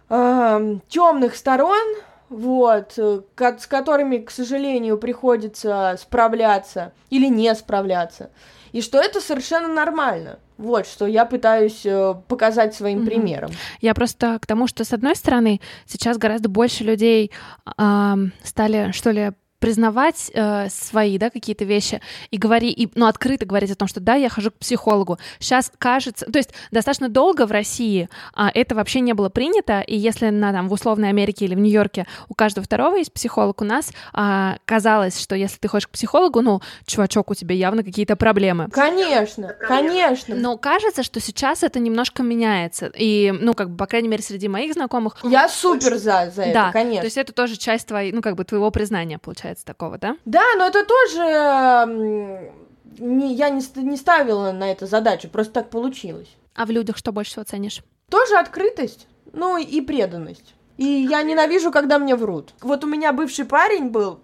[0.09, 1.95] э, темных сторон,
[2.29, 8.31] вот, э, с которыми, к сожалению, приходится справляться или не справляться,
[8.71, 10.39] и что это совершенно нормально.
[10.57, 13.05] Вот, что я пытаюсь э, показать своим mm-hmm.
[13.05, 13.51] примером.
[13.81, 17.31] Я просто к тому, что, с одной стороны, сейчас гораздо больше людей
[17.65, 23.45] э, стали, что ли, признавать э, свои, да, какие-то вещи и говори, и, ну, открыто
[23.45, 25.19] говорить о том, что да, я хожу к психологу.
[25.37, 29.95] Сейчас кажется, то есть достаточно долго в России а, это вообще не было принято, и
[29.95, 33.63] если на там в условной Америке или в Нью-Йорке у каждого второго есть психолог, у
[33.63, 38.15] нас а, казалось, что если ты ходишь к психологу, ну, чувачок, у тебя явно какие-то
[38.15, 38.67] проблемы.
[38.71, 40.35] Конечно, конечно.
[40.35, 44.47] Но кажется, что сейчас это немножко меняется, и, ну, как бы, по крайней мере, среди
[44.47, 45.17] моих знакомых...
[45.21, 47.01] Я супер за, за это, да, конечно.
[47.01, 50.17] то есть это тоже часть твоей, ну, как бы, твоего признания, получается получается, такого, да?
[50.25, 52.51] Да, но это тоже...
[52.99, 56.27] Не, я не, не ставила на это задачу, просто так получилось.
[56.55, 57.81] А в людях что больше всего ценишь?
[58.09, 60.53] Тоже открытость, ну и преданность.
[60.77, 62.53] И я ненавижу, когда мне врут.
[62.61, 64.19] Вот у меня бывший парень был,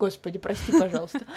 [0.00, 1.20] Господи, прости, пожалуйста.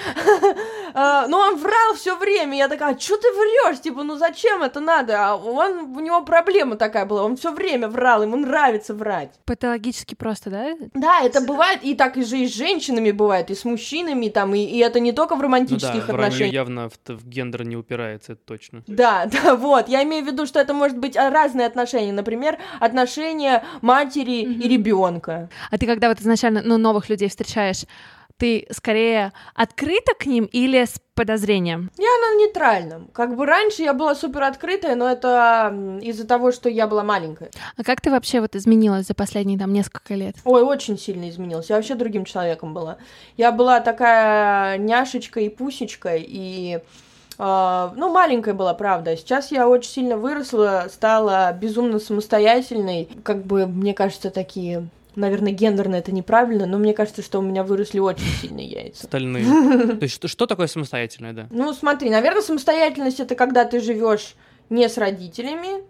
[0.96, 2.56] А, ну, он врал все время.
[2.56, 3.82] Я такая, что ты врешь?
[3.82, 5.28] Типа, ну зачем это надо?
[5.28, 7.24] А он, у него проблема такая была.
[7.24, 9.32] Он все время врал, ему нравится врать.
[9.46, 10.74] Патологически просто, да?
[10.94, 14.54] Да, это бывает, и так и же и с женщинами бывает, и с мужчинами, там,
[14.54, 16.54] и, и это не только в романтических ну да, отношениях.
[16.54, 18.84] явно в, в гендер не упирается, это точно.
[18.86, 19.90] Да, да, вот.
[19.90, 22.14] Я имею в виду, что это может быть разные отношения.
[22.14, 24.62] Например, отношения матери mm-hmm.
[24.62, 25.50] и ребенка.
[25.72, 27.86] А ты когда вот изначально, ну, новых людей встречаешь,
[28.44, 31.90] ты скорее открыта к ним или с подозрением?
[31.98, 33.08] Я на нейтральном.
[33.14, 37.52] Как бы раньше я была супер открытая, но это из-за того, что я была маленькая.
[37.78, 40.36] А как ты вообще вот изменилась за последние там несколько лет?
[40.44, 41.70] Ой, очень сильно изменилась.
[41.70, 42.98] Я вообще другим человеком была.
[43.38, 46.80] Я была такая няшечка и пусечка, и
[47.40, 49.18] Uh, ну, маленькая была, правда.
[49.18, 53.10] Сейчас я очень сильно выросла, стала безумно самостоятельной.
[53.24, 57.64] Как бы, мне кажется, такие Наверное, гендерно это неправильно, но мне кажется, что у меня
[57.64, 59.06] выросли очень сильные яйца.
[59.06, 59.46] Стальные.
[59.98, 61.48] То есть что, такое самостоятельное, да?
[61.52, 64.36] Ну, смотри, наверное, самостоятельность это когда ты живешь
[64.70, 65.84] не с родителями,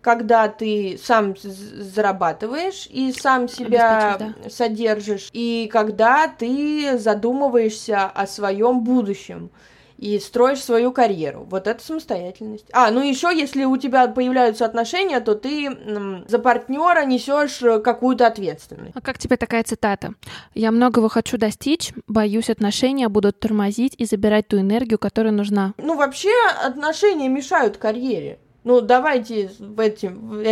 [0.00, 4.50] когда ты сам зарабатываешь и сам себя да.
[4.50, 9.50] содержишь, и когда ты задумываешься о своем будущем
[9.98, 11.46] и строишь свою карьеру.
[11.50, 12.66] Вот это самостоятельность.
[12.72, 17.80] А, ну еще, если у тебя появляются отношения, то ты м, за партнера несешь э,
[17.80, 18.92] какую-то ответственность.
[18.94, 20.14] А как тебе такая цитата?
[20.54, 25.74] Я многого хочу достичь, боюсь, отношения будут тормозить и забирать ту энергию, которая нужна.
[25.78, 26.30] Ну, вообще,
[26.62, 28.38] отношения мешают карьере.
[28.64, 30.42] Ну, давайте в, этим,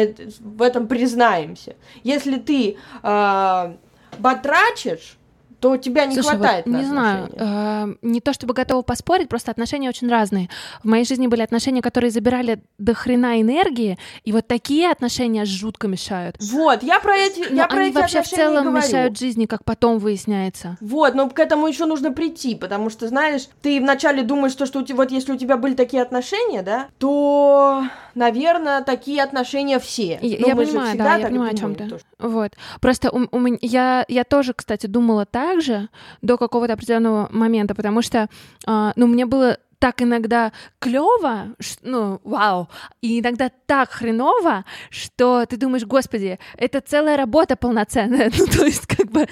[0.41, 1.75] в этом признаемся.
[2.05, 3.75] Если ты э,
[4.19, 5.19] батрачишь,
[5.65, 6.67] то тебя не Слушай, хватает.
[6.67, 10.51] Вот, не знаю, э, не то чтобы готова поспорить, просто отношения очень разные.
[10.83, 15.89] В моей жизни были отношения, которые забирали до хрена энергии, и вот такие отношения жутко
[15.89, 16.37] мешают.
[16.39, 19.65] Вот, я про эти, но я про они эти вообще в целом мешают жизни, как
[19.65, 20.77] потом выясняется.
[20.83, 24.81] Вот, но к этому еще нужно прийти, потому что знаешь, ты вначале думаешь, что, что
[24.81, 30.19] у тебя, вот если у тебя были такие отношения, да, то, наверное, такие отношения все.
[30.21, 31.89] Я, ну, я понимаю, да, я понимаю, о чем ты.
[32.19, 35.89] Вот, просто у, у меня, я, я тоже, кстати, думала так же
[36.23, 38.29] до какого-то определенного момента, потому что,
[38.67, 42.71] э, ну, мне было так иногда клево, ну, вау,
[43.03, 48.87] и иногда так хреново, что ты думаешь, господи, это целая работа полноценная, ну, то есть,
[48.87, 49.29] как бы,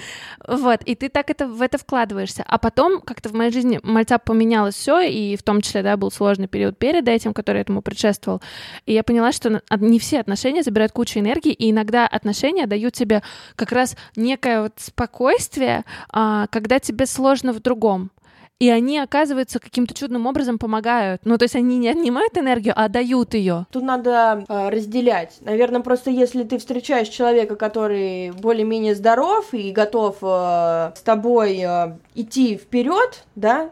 [0.47, 2.43] вот, и ты так это, в это вкладываешься.
[2.47, 6.11] А потом как-то в моей жизни мальца поменялось все, и в том числе, да, был
[6.11, 8.39] сложный период перед этим, который этому предшествовал,
[8.85, 13.23] и я поняла, что не все отношения забирают кучу энергии, и иногда отношения дают тебе
[13.55, 18.11] как раз некое вот спокойствие, а, когда тебе сложно в другом
[18.59, 21.21] и они, оказывается, каким-то чудным образом помогают.
[21.25, 23.65] Ну, то есть они не отнимают энергию, а дают ее.
[23.71, 25.37] Тут надо э, разделять.
[25.41, 31.97] Наверное, просто если ты встречаешь человека, который более-менее здоров и готов э, с тобой э,
[32.15, 33.69] идти вперед, да,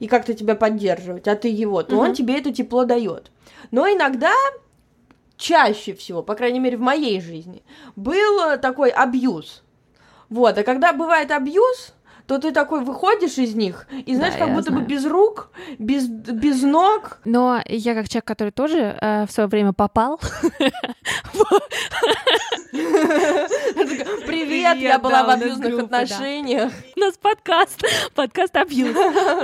[0.00, 2.04] и как-то тебя поддерживать, а ты его, то угу.
[2.06, 3.30] он тебе это тепло дает.
[3.70, 4.32] Но иногда
[5.36, 7.62] чаще всего, по крайней мере в моей жизни,
[7.94, 9.62] был такой абьюз.
[10.28, 11.94] Вот, а когда бывает абьюз,
[12.26, 14.82] то ты такой выходишь из них, и знаешь, да, как будто знаю.
[14.82, 17.18] бы без рук, без, без ног.
[17.24, 20.20] Но я как человек, который тоже э, в свое время попал.
[22.72, 26.72] Привет, я была в абьюзных отношениях.
[26.96, 28.96] У нас подкаст, подкаст абьюз.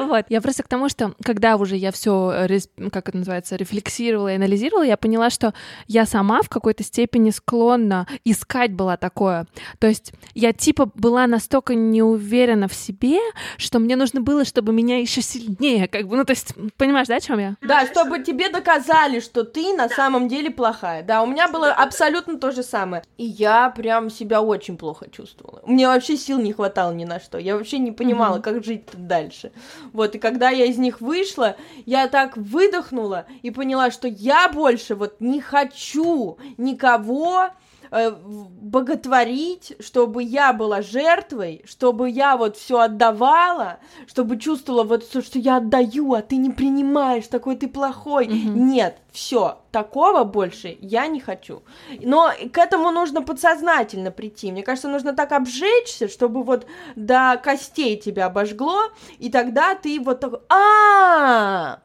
[0.08, 2.46] Вот, я просто к тому, что когда уже я все,
[2.90, 5.52] как это называется, рефлексировала и анализировала, я поняла, что
[5.86, 9.46] я сама в какой-то степени склонна искать была такое.
[9.78, 13.18] То есть я типа была настолько не уверена в себе,
[13.56, 17.16] что мне нужно было, чтобы меня еще сильнее, как бы, ну то есть, понимаешь, да,
[17.16, 17.56] о чем я?
[17.62, 21.02] Да, чтобы тебе доказали, что ты на самом деле плохая.
[21.02, 23.02] Да, у меня было абсолютно то же самое.
[23.16, 25.62] И я прям себя очень плохо чувствовала.
[25.66, 27.38] Мне вообще сил не хватало ни на что.
[27.38, 28.42] Я вообще не понимала, mm-hmm.
[28.42, 29.52] как жить дальше.
[29.92, 34.94] Вот, и когда я из них вышла, я так выдохнула и поняла, что я больше
[34.94, 37.50] вот не хочу никого
[37.90, 45.22] Э, боготворить, чтобы я была жертвой, чтобы я вот все отдавала, чтобы чувствовала вот то,
[45.22, 48.26] что я отдаю, а ты не принимаешь, такой ты плохой.
[48.26, 48.52] Mm-hmm.
[48.54, 51.62] Нет, все, такого больше я не хочу.
[52.00, 54.52] Но к этому нужно подсознательно прийти.
[54.52, 58.82] Мне кажется, нужно так обжечься, чтобы вот до костей тебя обожгло,
[59.18, 61.78] и тогда ты вот такой, а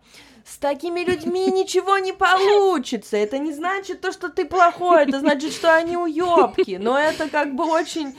[0.46, 3.18] с такими людьми ничего не получится.
[3.18, 6.78] Это не значит то, что ты плохой, это значит, что они уёбки.
[6.82, 8.16] Но это как бы очень,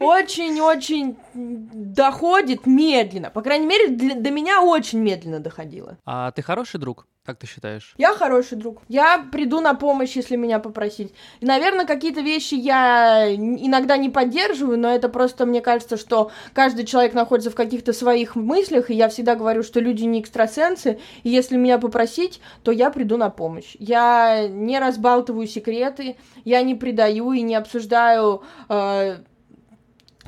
[0.00, 3.30] очень-очень доходит медленно.
[3.30, 5.98] По крайней мере, для, до меня очень медленно доходило.
[6.04, 7.06] А ты хороший друг?
[7.28, 7.92] Как ты считаешь?
[7.98, 8.80] Я хороший друг.
[8.88, 11.12] Я приду на помощь, если меня попросить.
[11.40, 16.86] И, наверное, какие-то вещи я иногда не поддерживаю, но это просто, мне кажется, что каждый
[16.86, 21.28] человек находится в каких-то своих мыслях, и я всегда говорю, что люди не экстрасенсы, и
[21.28, 23.76] если меня попросить, то я приду на помощь.
[23.78, 29.18] Я не разбалтываю секреты, я не предаю и не обсуждаю э,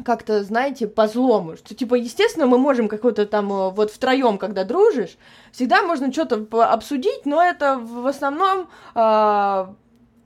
[0.02, 4.64] как-то, знаете, по злому, что, типа, естественно, мы можем какой-то там, э, вот втроем, когда
[4.64, 5.16] дружишь,
[5.52, 9.74] всегда можно что-то обсудить, но это в основном э, в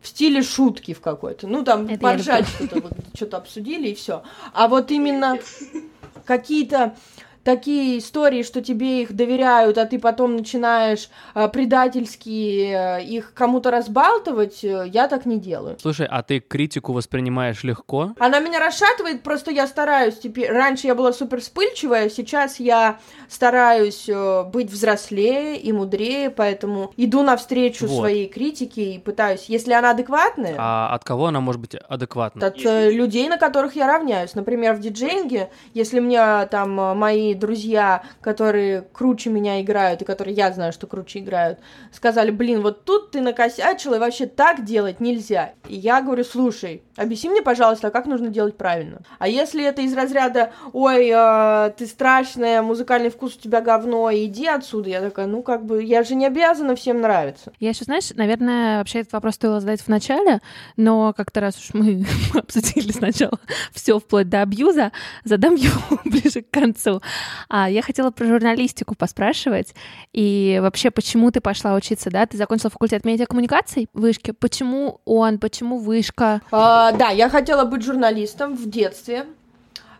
[0.02, 4.22] стиле шутки в какой-то, ну, там, это поржать что-то, вот, что-то обсудили и все.
[4.52, 5.38] А вот именно
[6.26, 6.94] какие-то
[7.44, 13.70] такие истории, что тебе их доверяют, а ты потом начинаешь э, предательски э, их кому-то
[13.70, 15.76] разбалтывать, э, я так не делаю.
[15.80, 18.14] Слушай, а ты критику воспринимаешь легко?
[18.18, 20.50] Она меня расшатывает, просто я стараюсь теперь.
[20.50, 27.22] Раньше я была супер вспыльчивая, сейчас я стараюсь э, быть взрослее и мудрее, поэтому иду
[27.22, 27.98] навстречу вот.
[27.98, 30.56] своей критике и пытаюсь, если она адекватная.
[30.58, 32.46] А от кого она может быть адекватна?
[32.46, 34.34] От э, людей, на которых я равняюсь.
[34.34, 36.94] Например, в диджейнге, если мне там э,
[37.34, 41.58] друзья, которые круче меня играют, и которые я знаю, что круче играют,
[41.92, 45.52] сказали, блин, вот тут ты накосячила, и вообще так делать нельзя.
[45.68, 49.02] И я говорю, слушай, объясни мне, пожалуйста, как нужно делать правильно.
[49.18, 54.46] А если это из разряда, ой, э, ты страшная, музыкальный вкус у тебя говно, иди
[54.46, 57.52] отсюда, я такая, ну как бы, я же не обязана всем нравиться.
[57.60, 60.40] Я еще, знаешь, наверное, вообще этот вопрос стоило задать в начале,
[60.76, 63.38] но как-то раз уж мы обсудили сначала
[63.72, 64.92] все вплоть до абьюза,
[65.24, 67.00] задам его ближе к концу.
[67.48, 69.74] А я хотела про журналистику поспрашивать.
[70.12, 72.26] И вообще, почему ты пошла учиться, да?
[72.26, 74.32] Ты закончила факультет медиакоммуникаций в Вышке.
[74.32, 76.40] Почему он, почему Вышка?
[76.50, 79.26] А, да, я хотела быть журналистом в детстве.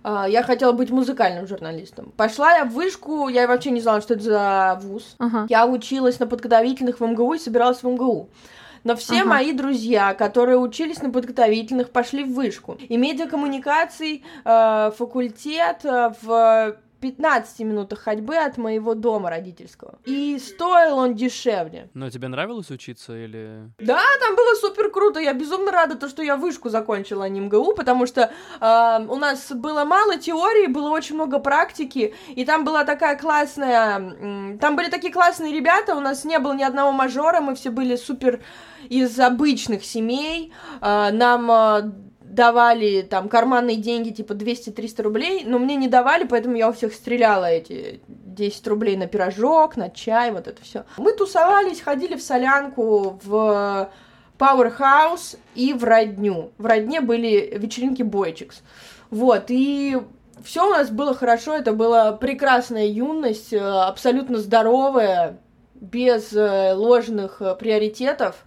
[0.04, 2.12] А, я хотела быть музыкальным журналистом.
[2.16, 5.16] Пошла я в вышку, я вообще не знала, что это за вуз.
[5.18, 5.46] Ага.
[5.48, 8.28] Я училась на подготовительных в МГУ и собиралась в МГУ.
[8.84, 9.30] Но все ага.
[9.30, 12.76] мои друзья, которые учились на подготовительных, пошли в вышку.
[12.86, 19.98] И медиакоммуникаций, э, факультет э, в 15 минутах ходьбы от моего дома родительского.
[20.06, 21.90] И стоил он дешевле.
[21.92, 23.70] Но тебе нравилось учиться или...
[23.78, 25.20] Да, там было супер круто.
[25.20, 29.16] Я безумно рада, то, что я вышку закончила, а не МГУ, потому что э, у
[29.16, 34.56] нас было мало теории, было очень много практики, и там была такая классная...
[34.58, 37.96] Там были такие классные ребята, у нас не было ни одного мажора, мы все были
[37.96, 38.40] супер
[38.88, 40.54] из обычных семей.
[40.80, 41.92] Э, нам э,
[42.34, 46.92] давали там карманные деньги, типа 200-300 рублей, но мне не давали, поэтому я у всех
[46.92, 50.84] стреляла эти 10 рублей на пирожок, на чай, вот это все.
[50.96, 53.90] Мы тусовались, ходили в солянку, в
[54.38, 56.50] Powerhouse и в Родню.
[56.58, 58.62] В Родне были вечеринки Бойчикс.
[59.10, 59.96] Вот, и
[60.42, 65.38] все у нас было хорошо, это была прекрасная юность, э, абсолютно здоровая,
[65.74, 68.44] без э, ложных э, приоритетов.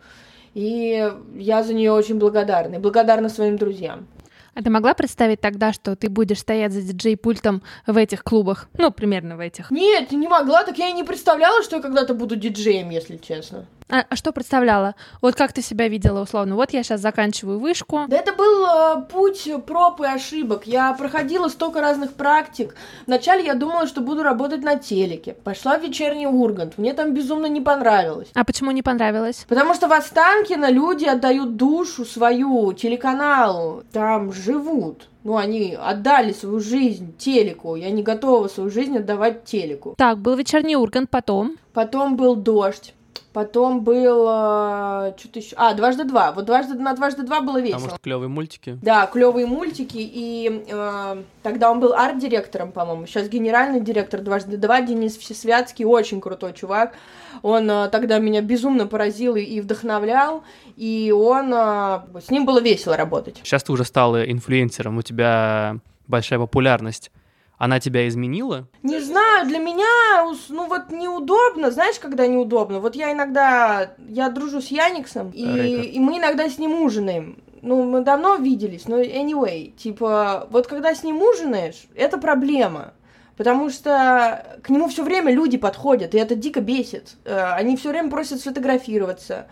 [0.58, 2.78] И я за нее очень благодарна.
[2.78, 4.08] И благодарна своим друзьям.
[4.56, 8.68] А ты могла представить тогда, что ты будешь стоять за диджей-пультом в этих клубах?
[8.76, 9.70] Ну, примерно в этих.
[9.70, 13.68] Нет, не могла, так я и не представляла, что я когда-то буду диджеем, если честно.
[13.90, 14.96] А, а что представляла?
[15.22, 16.56] Вот как ты себя видела условно?
[16.56, 18.02] Вот я сейчас заканчиваю вышку.
[18.08, 20.68] Да это был э, путь проб и ошибок.
[20.68, 22.76] Я проходила столько разных практик.
[23.06, 25.36] Вначале я думала, что буду работать на телеке.
[25.44, 26.78] Пошла в вечерний Ургант.
[26.78, 28.28] Мне там безумно не понравилось.
[28.34, 29.46] А почему не понравилось?
[29.48, 33.84] Потому что в Останкино люди отдают душу свою телеканалу.
[33.94, 35.08] Там живут.
[35.24, 37.76] Ну, они отдали свою жизнь телеку.
[37.76, 39.96] Я не готова свою жизнь отдавать телеку.
[39.98, 41.58] Так, был вечерний Ургант, потом?
[41.74, 42.94] Потом был дождь.
[43.38, 45.56] Потом был э, что-то еще.
[45.58, 46.32] А, дважды два.
[46.32, 47.76] Вот дважды на дважды два было весело.
[47.76, 48.80] Потому что клевые мультики.
[48.82, 50.00] Да, клевые мультики.
[50.00, 53.06] И э, тогда он был арт-директором, по-моему.
[53.06, 54.82] Сейчас генеральный директор дважды два.
[54.82, 56.96] Денис Всесвятский, очень крутой чувак.
[57.44, 60.44] Он э, тогда меня безумно поразил и, и вдохновлял.
[60.76, 63.40] И он э, с ним было весело работать.
[63.44, 65.78] Сейчас ты уже стала инфлюенсером, у тебя
[66.08, 67.12] большая популярность
[67.58, 68.68] она тебя изменила?
[68.84, 72.80] Не знаю, для меня, ну вот неудобно, знаешь, когда неудобно.
[72.80, 77.40] Вот я иногда, я дружу с Яниксом, и, и мы иногда с ним ужинаем.
[77.64, 82.94] Ну, мы давно виделись, но anyway, типа, вот когда с ним ужинаешь, это проблема.
[83.36, 87.18] Потому что к нему все время люди подходят, и это дико бесит.
[87.24, 89.48] Э, они все время просят сфотографироваться.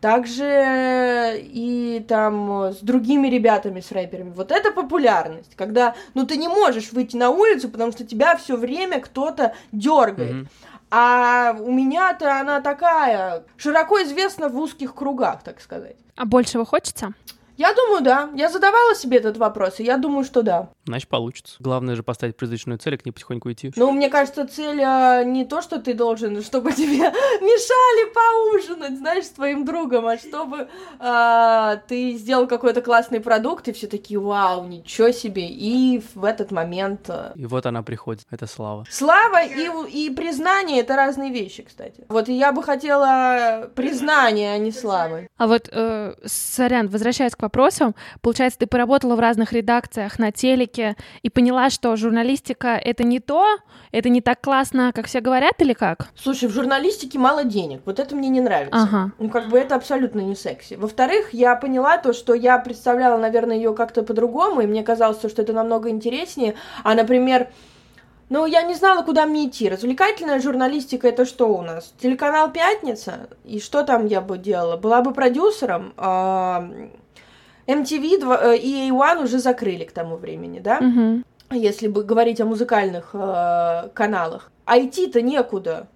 [0.00, 4.30] Также и там с другими ребятами, с рэперами.
[4.30, 8.56] Вот это популярность, когда, ну, ты не можешь выйти на улицу, потому что тебя все
[8.56, 10.32] время кто-то дергает.
[10.32, 10.48] Mm-hmm.
[10.90, 15.96] А у меня-то она такая, широко известна в узких кругах, так сказать.
[16.16, 17.12] А большего хочется?
[17.56, 18.30] Я думаю, да.
[18.34, 20.70] Я задавала себе этот вопрос, и я думаю, что да.
[20.90, 21.56] Значит, получится.
[21.60, 23.72] Главное же поставить призрачную цель, и к ней потихоньку идти.
[23.76, 29.24] Ну, мне кажется, цель а, не то, что ты должен, чтобы тебе мешали поужинать, знаешь,
[29.26, 30.68] с твоим другом, а чтобы
[30.98, 35.46] а, ты сделал какой-то классный продукт, и все такие, вау, ничего себе.
[35.46, 37.08] И в этот момент...
[37.08, 37.32] А...
[37.36, 38.84] И вот она приходит, это слава.
[38.90, 42.04] Слава и, и признание— это разные вещи, кстати.
[42.08, 45.28] Вот я бы хотела признания, а не славы.
[45.36, 47.94] А вот, э, сорян, возвращаясь к вопросам.
[48.20, 50.79] Получается, ты поработала в разных редакциях на телеке
[51.22, 53.44] и поняла, что журналистика— это не то,
[53.92, 56.08] это не так классно, как все говорят, или как?
[56.14, 58.82] Слушай, в журналистике мало денег, вот это мне не нравится.
[58.82, 59.12] Ага.
[59.18, 60.74] Ну, как бы это абсолютно не секси.
[60.74, 65.42] Во-вторых, я поняла то, что я представляла, наверное, ее как-то по-другому, и мне казалось, что
[65.42, 66.54] это намного интереснее.
[66.84, 67.48] А, например,
[68.30, 69.68] ну, я не знала, куда мне идти.
[69.68, 71.92] Развлекательная журналистика это что у нас?
[72.00, 73.28] Телеканал Пятница?
[73.44, 74.76] И что там я бы делала?
[74.76, 75.92] Была бы продюсером?
[77.70, 80.78] MTV и A1 уже закрыли к тому времени, да?
[80.78, 81.22] Угу.
[81.58, 84.52] Если бы говорить о музыкальных э, каналах.
[84.64, 85.88] А идти-то некуда.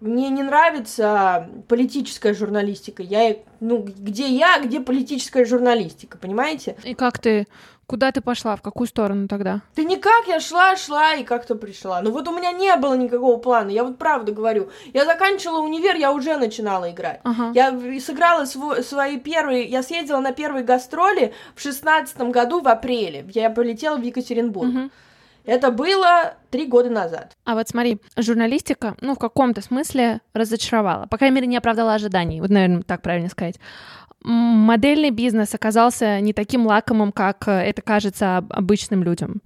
[0.00, 3.02] Мне не нравится политическая журналистика.
[3.02, 6.76] Я, ну, где я, где политическая журналистика, понимаете?
[6.84, 7.46] И как ты
[7.88, 8.54] Куда ты пошла?
[8.54, 9.62] В какую сторону тогда?
[9.74, 12.02] Да никак, я шла, шла и как-то пришла.
[12.02, 14.68] Ну вот у меня не было никакого плана, я вот правда говорю.
[14.92, 17.20] Я заканчивала универ, я уже начинала играть.
[17.24, 17.50] Ага.
[17.54, 19.64] Я сыграла св- свои первые...
[19.64, 23.26] Я съездила на первые гастроли в шестнадцатом году в апреле.
[23.32, 24.68] Я полетела в Екатеринбург.
[24.68, 24.90] Угу.
[25.48, 27.36] Это было три года назад.
[27.44, 31.06] А вот смотри, журналистика, ну, в каком-то смысле разочаровала.
[31.06, 32.40] По крайней мере, не оправдала ожиданий.
[32.40, 33.56] Вот, наверное, так правильно сказать
[34.22, 39.40] модельный бизнес оказался не таким лакомым, как э, это кажется обычным людям.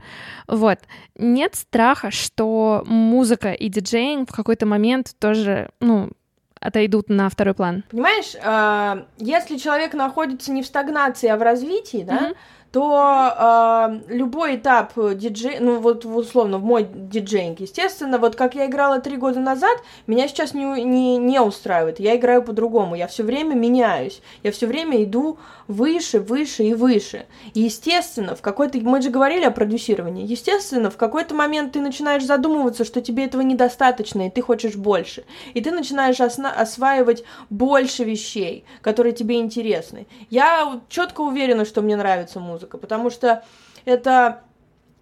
[0.48, 0.78] Вот.
[1.16, 6.10] Нет страха, что музыка и диджейнг в какой-то момент тоже, ну,
[6.58, 7.84] отойдут на второй план.
[7.90, 12.36] Понимаешь, а, если человек находится не в стагнации, а в развитии, да, mm-hmm
[12.72, 18.66] то э, любой этап диджей, ну вот условно в мой диджейнг, естественно, вот как я
[18.66, 22.00] играла три года назад, меня сейчас не, не, не устраивает.
[22.00, 27.26] Я играю по-другому, я все время меняюсь, я все время иду выше, выше и выше.
[27.54, 32.24] И естественно, в какой-то, мы же говорили о продюсировании, естественно, в какой-то момент ты начинаешь
[32.24, 35.24] задумываться, что тебе этого недостаточно, и ты хочешь больше.
[35.54, 40.06] И ты начинаешь осна- осваивать больше вещей, которые тебе интересны.
[40.30, 43.44] Я четко уверена, что мне нравится музыка, потому что
[43.84, 44.42] это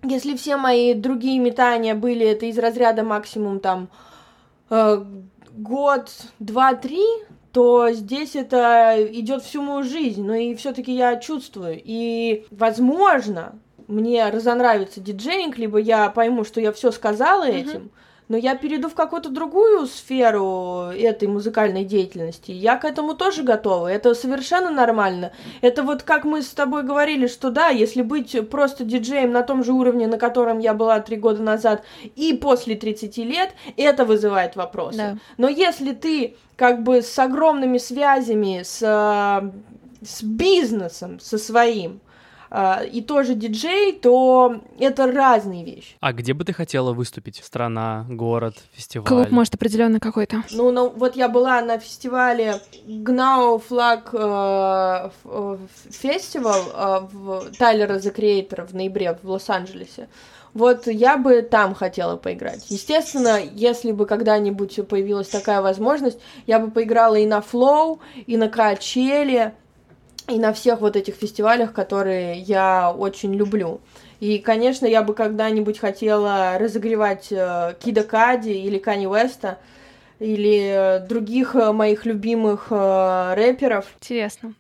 [0.02, 3.88] если все мои другие метания были это из разряда максимум там
[4.70, 5.04] э,
[5.52, 7.04] год, два, три,
[7.52, 11.80] то здесь это идет всю мою жизнь, но и все-таки я чувствую.
[11.82, 13.58] И, возможно,
[13.88, 17.61] мне разонравится диджейнг, либо я пойму, что я все сказала mm-hmm.
[17.61, 17.90] этим,
[18.31, 22.53] но я перейду в какую-то другую сферу этой музыкальной деятельности.
[22.53, 23.89] Я к этому тоже готова.
[23.89, 25.33] Это совершенно нормально.
[25.62, 29.64] Это вот как мы с тобой говорили, что да, если быть просто диджеем на том
[29.64, 31.83] же уровне, на котором я была три года назад,
[32.14, 34.97] и после 30 лет, это вызывает вопросы.
[34.97, 35.18] Да.
[35.37, 38.78] Но если ты как бы с огромными связями, с,
[40.03, 42.01] с бизнесом, со своим,
[42.51, 45.94] а, и тоже диджей, то это разные вещи.
[46.01, 47.40] А где бы ты хотела выступить?
[47.44, 49.07] Страна, город, фестиваль?
[49.07, 50.42] Клуб, может, определенно какой-то.
[50.51, 55.11] Ну, ну, вот я была на фестивале Гнау Флаг э,
[55.90, 60.09] фестивал э, в Тайлера The Creator в ноябре в Лос-Анджелесе.
[60.53, 62.66] Вот я бы там хотела поиграть.
[62.68, 68.48] Естественно, если бы когда-нибудь появилась такая возможность, я бы поиграла и на Flow, и на
[68.48, 69.55] Качеле,
[70.31, 73.81] и на всех вот этих фестивалях, которые я очень люблю.
[74.20, 79.59] И, конечно, я бы когда-нибудь хотела разогревать э, Кида Кади или Кани Веста,
[80.18, 83.87] или э, других э, моих любимых э, рэперов.
[83.99, 84.55] Интересно.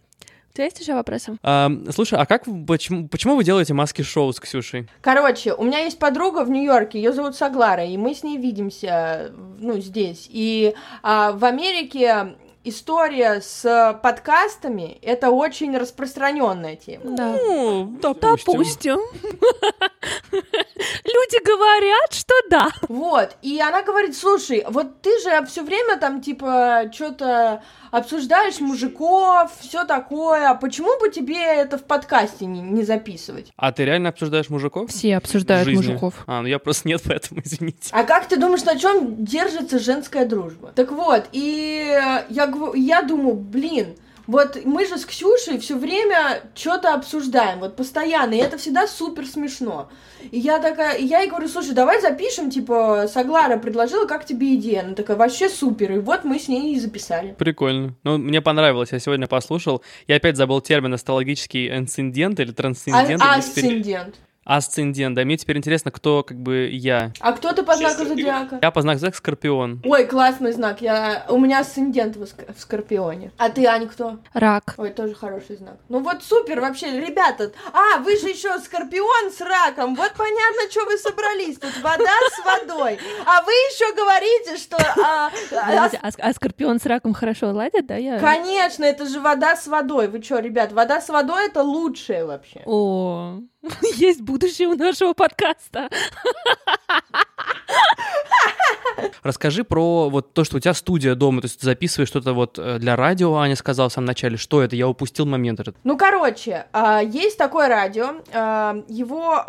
[0.50, 1.36] У тебя есть еще вопросы?
[1.44, 4.88] А, слушай, а как почему, почему вы делаете маски-шоу с Ксюшей?
[5.00, 9.30] Короче, у меня есть подруга в Нью-Йорке, ее зовут Саглара, и мы с ней видимся,
[9.60, 10.26] ну, здесь.
[10.28, 12.34] И а, в Америке
[12.64, 17.16] история с подкастами это очень распространенная тема.
[17.16, 17.32] Да.
[17.32, 18.52] Ну, допустим.
[18.52, 18.98] допустим.
[21.04, 22.68] Люди говорят, что да.
[22.88, 23.36] Вот.
[23.42, 29.84] И она говорит: слушай, вот ты же все время там, типа, что-то обсуждаешь мужиков, все
[29.84, 30.50] такое.
[30.50, 33.52] А почему бы тебе это в подкасте не, не записывать?
[33.56, 34.90] А ты реально обсуждаешь мужиков?
[34.90, 36.14] Все обсуждают мужиков.
[36.26, 37.90] А, ну я просто нет, поэтому извините.
[37.92, 40.72] А как ты думаешь, на чем держится женская дружба?
[40.74, 41.98] Так вот, и
[42.28, 43.96] я, я думаю, блин,
[44.26, 49.26] вот мы же с Ксюшей все время что-то обсуждаем, вот постоянно, и это всегда супер
[49.26, 49.90] смешно.
[50.30, 54.54] И я такая, и я ей говорю, слушай, давай запишем, типа, Саглара предложила, как тебе
[54.54, 54.82] идея?
[54.82, 57.34] Она такая, вообще супер, и вот мы с ней и записали.
[57.36, 57.96] Прикольно.
[58.04, 59.82] Ну, мне понравилось, я сегодня послушал.
[60.06, 63.20] Я опять забыл термин астрологический инцидент или трансцендент.
[63.20, 64.14] А, асцендент
[64.56, 65.14] асцендент.
[65.14, 67.12] Да, мне теперь интересно, кто как бы я.
[67.20, 68.58] А кто ты по знаку зодиака?
[68.60, 69.82] Я по знаку зодиака Скорпион.
[69.84, 70.80] Ой, классный знак.
[70.80, 71.24] Я...
[71.28, 72.42] У меня асцендент в, ск...
[72.56, 73.32] в Скорпионе.
[73.38, 74.18] А ты, Ань, кто?
[74.34, 74.74] Рак.
[74.76, 75.76] Ой, тоже хороший знак.
[75.88, 77.52] Ну вот супер вообще, ребята.
[77.72, 79.94] А, вы же еще Скорпион с раком.
[79.94, 81.58] Вот понятно, что вы собрались.
[81.58, 82.98] Тут вода с водой.
[83.26, 84.76] А вы еще говорите, что...
[84.76, 87.96] А, а, а, а Скорпион с раком хорошо ладят, да?
[87.96, 88.18] Я...
[88.18, 90.08] Конечно, это же вода с водой.
[90.08, 92.62] Вы что, ребят, вода с водой это лучшее вообще.
[92.66, 93.40] О,
[93.96, 95.88] есть будущее у нашего подкаста.
[99.22, 102.58] Расскажи про вот то, что у тебя студия дома, то есть ты записываешь что-то вот
[102.58, 105.76] э, для радио, Аня сказала в самом начале, что это, я упустил момент этот.
[105.84, 109.44] Ну, короче, а, есть такое радио, а, его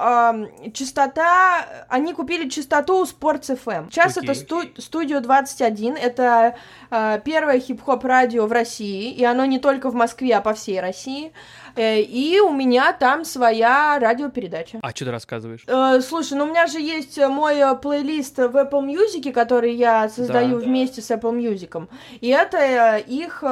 [0.74, 3.90] частота, они купили частоту у Sports FM.
[3.92, 4.24] Сейчас okay.
[4.24, 6.56] это сту, студию 21, это
[6.90, 10.80] а, первое хип-хоп радио в России, и оно не только в Москве, а по всей
[10.80, 11.32] России.
[11.76, 14.80] Э, и у меня там своя радиопередача.
[14.82, 15.64] А что ты рассказываешь?
[15.68, 20.60] Э, слушай, ну у меня же есть мой плейлист в Apple Music, который я создаю
[20.60, 21.08] да, вместе да.
[21.08, 21.88] с Apple Music.
[22.22, 23.44] И это их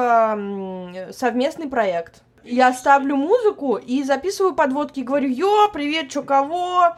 [1.12, 2.22] совместный проект.
[2.44, 6.96] Я ставлю музыку и записываю подводки, говорю, йо, привет, чё, кого?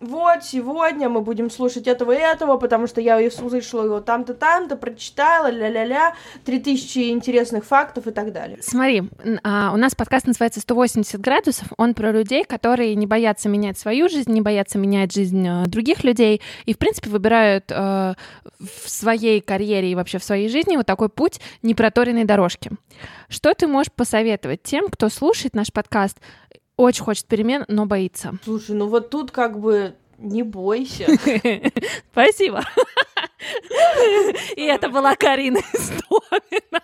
[0.00, 4.76] Вот, сегодня мы будем слушать этого и этого, потому что я услышала его там-то, там-то,
[4.76, 8.58] прочитала, ля-ля-ля, 3000 интересных фактов и так далее.
[8.62, 9.04] Смотри,
[9.42, 14.08] а, у нас подкаст называется «180 градусов», он про людей, которые не боятся менять свою
[14.08, 18.14] жизнь, не боятся менять жизнь а, других людей, и, в принципе, выбирают э,
[18.58, 22.70] в своей карьере и вообще в своей жизни вот такой путь непроторенной дорожки.
[23.28, 26.18] Что ты можешь посоветовать тем, кто слушает наш подкаст,
[26.78, 28.38] очень хочет перемен, но боится.
[28.44, 31.06] Слушай, ну вот тут как бы не бойся.
[32.12, 32.64] Спасибо.
[34.56, 36.80] И это была Карина Истомина.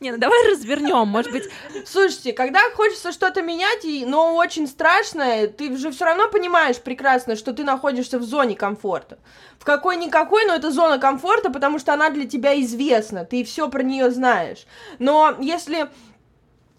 [0.00, 1.44] Не, ну давай развернем, может быть.
[1.84, 7.52] Слушайте, когда хочется что-то менять, но очень страшно, ты же все равно понимаешь прекрасно, что
[7.52, 9.18] ты находишься в зоне комфорта.
[9.58, 13.82] В какой-никакой, но это зона комфорта, потому что она для тебя известна, ты все про
[13.82, 14.64] нее знаешь.
[14.98, 15.90] Но если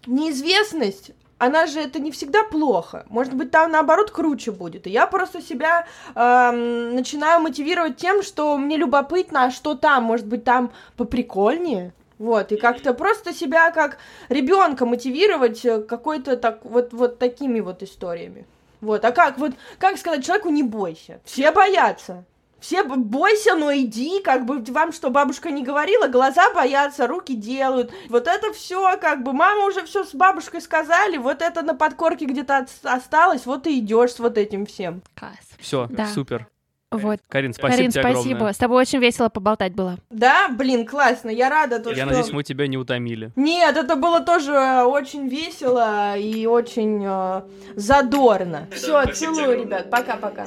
[0.06, 3.04] неизвестность, она же это не всегда плохо.
[3.08, 4.86] Может быть, там наоборот круче будет.
[4.86, 10.26] И я просто себя э, начинаю мотивировать тем, что мне любопытно, а что там, может
[10.26, 11.94] быть, там поприкольнее.
[12.18, 13.98] Вот, и как-то просто себя как
[14.28, 18.46] ребенка мотивировать э, какой-то так вот, вот такими вот историями.
[18.80, 21.20] Вот, а как вот, как сказать человеку не бойся?
[21.24, 22.24] Все боятся.
[22.62, 27.92] Все бойся, но иди, как бы вам что бабушка не говорила, глаза боятся, руки делают.
[28.08, 32.24] Вот это все, как бы мама уже все с бабушкой сказали, вот это на подкорке
[32.24, 35.02] где-то осталось, вот и идешь с вот этим всем.
[35.16, 35.32] Класс.
[35.58, 36.06] Все, да.
[36.06, 36.46] супер.
[36.92, 37.20] Вот.
[37.28, 38.34] Карин, спасибо Карин, тебе спасибо.
[38.34, 38.52] огромное.
[38.52, 39.96] С тобой очень весело поболтать было.
[40.10, 41.80] Да, блин, классно, я рада.
[41.80, 42.06] То, я что...
[42.06, 43.32] надеюсь, мы тебя не утомили.
[43.34, 44.52] Нет, это было тоже
[44.84, 47.42] очень весело и очень э,
[47.74, 48.68] задорно.
[48.70, 50.46] Все, целую, ребят, пока-пока.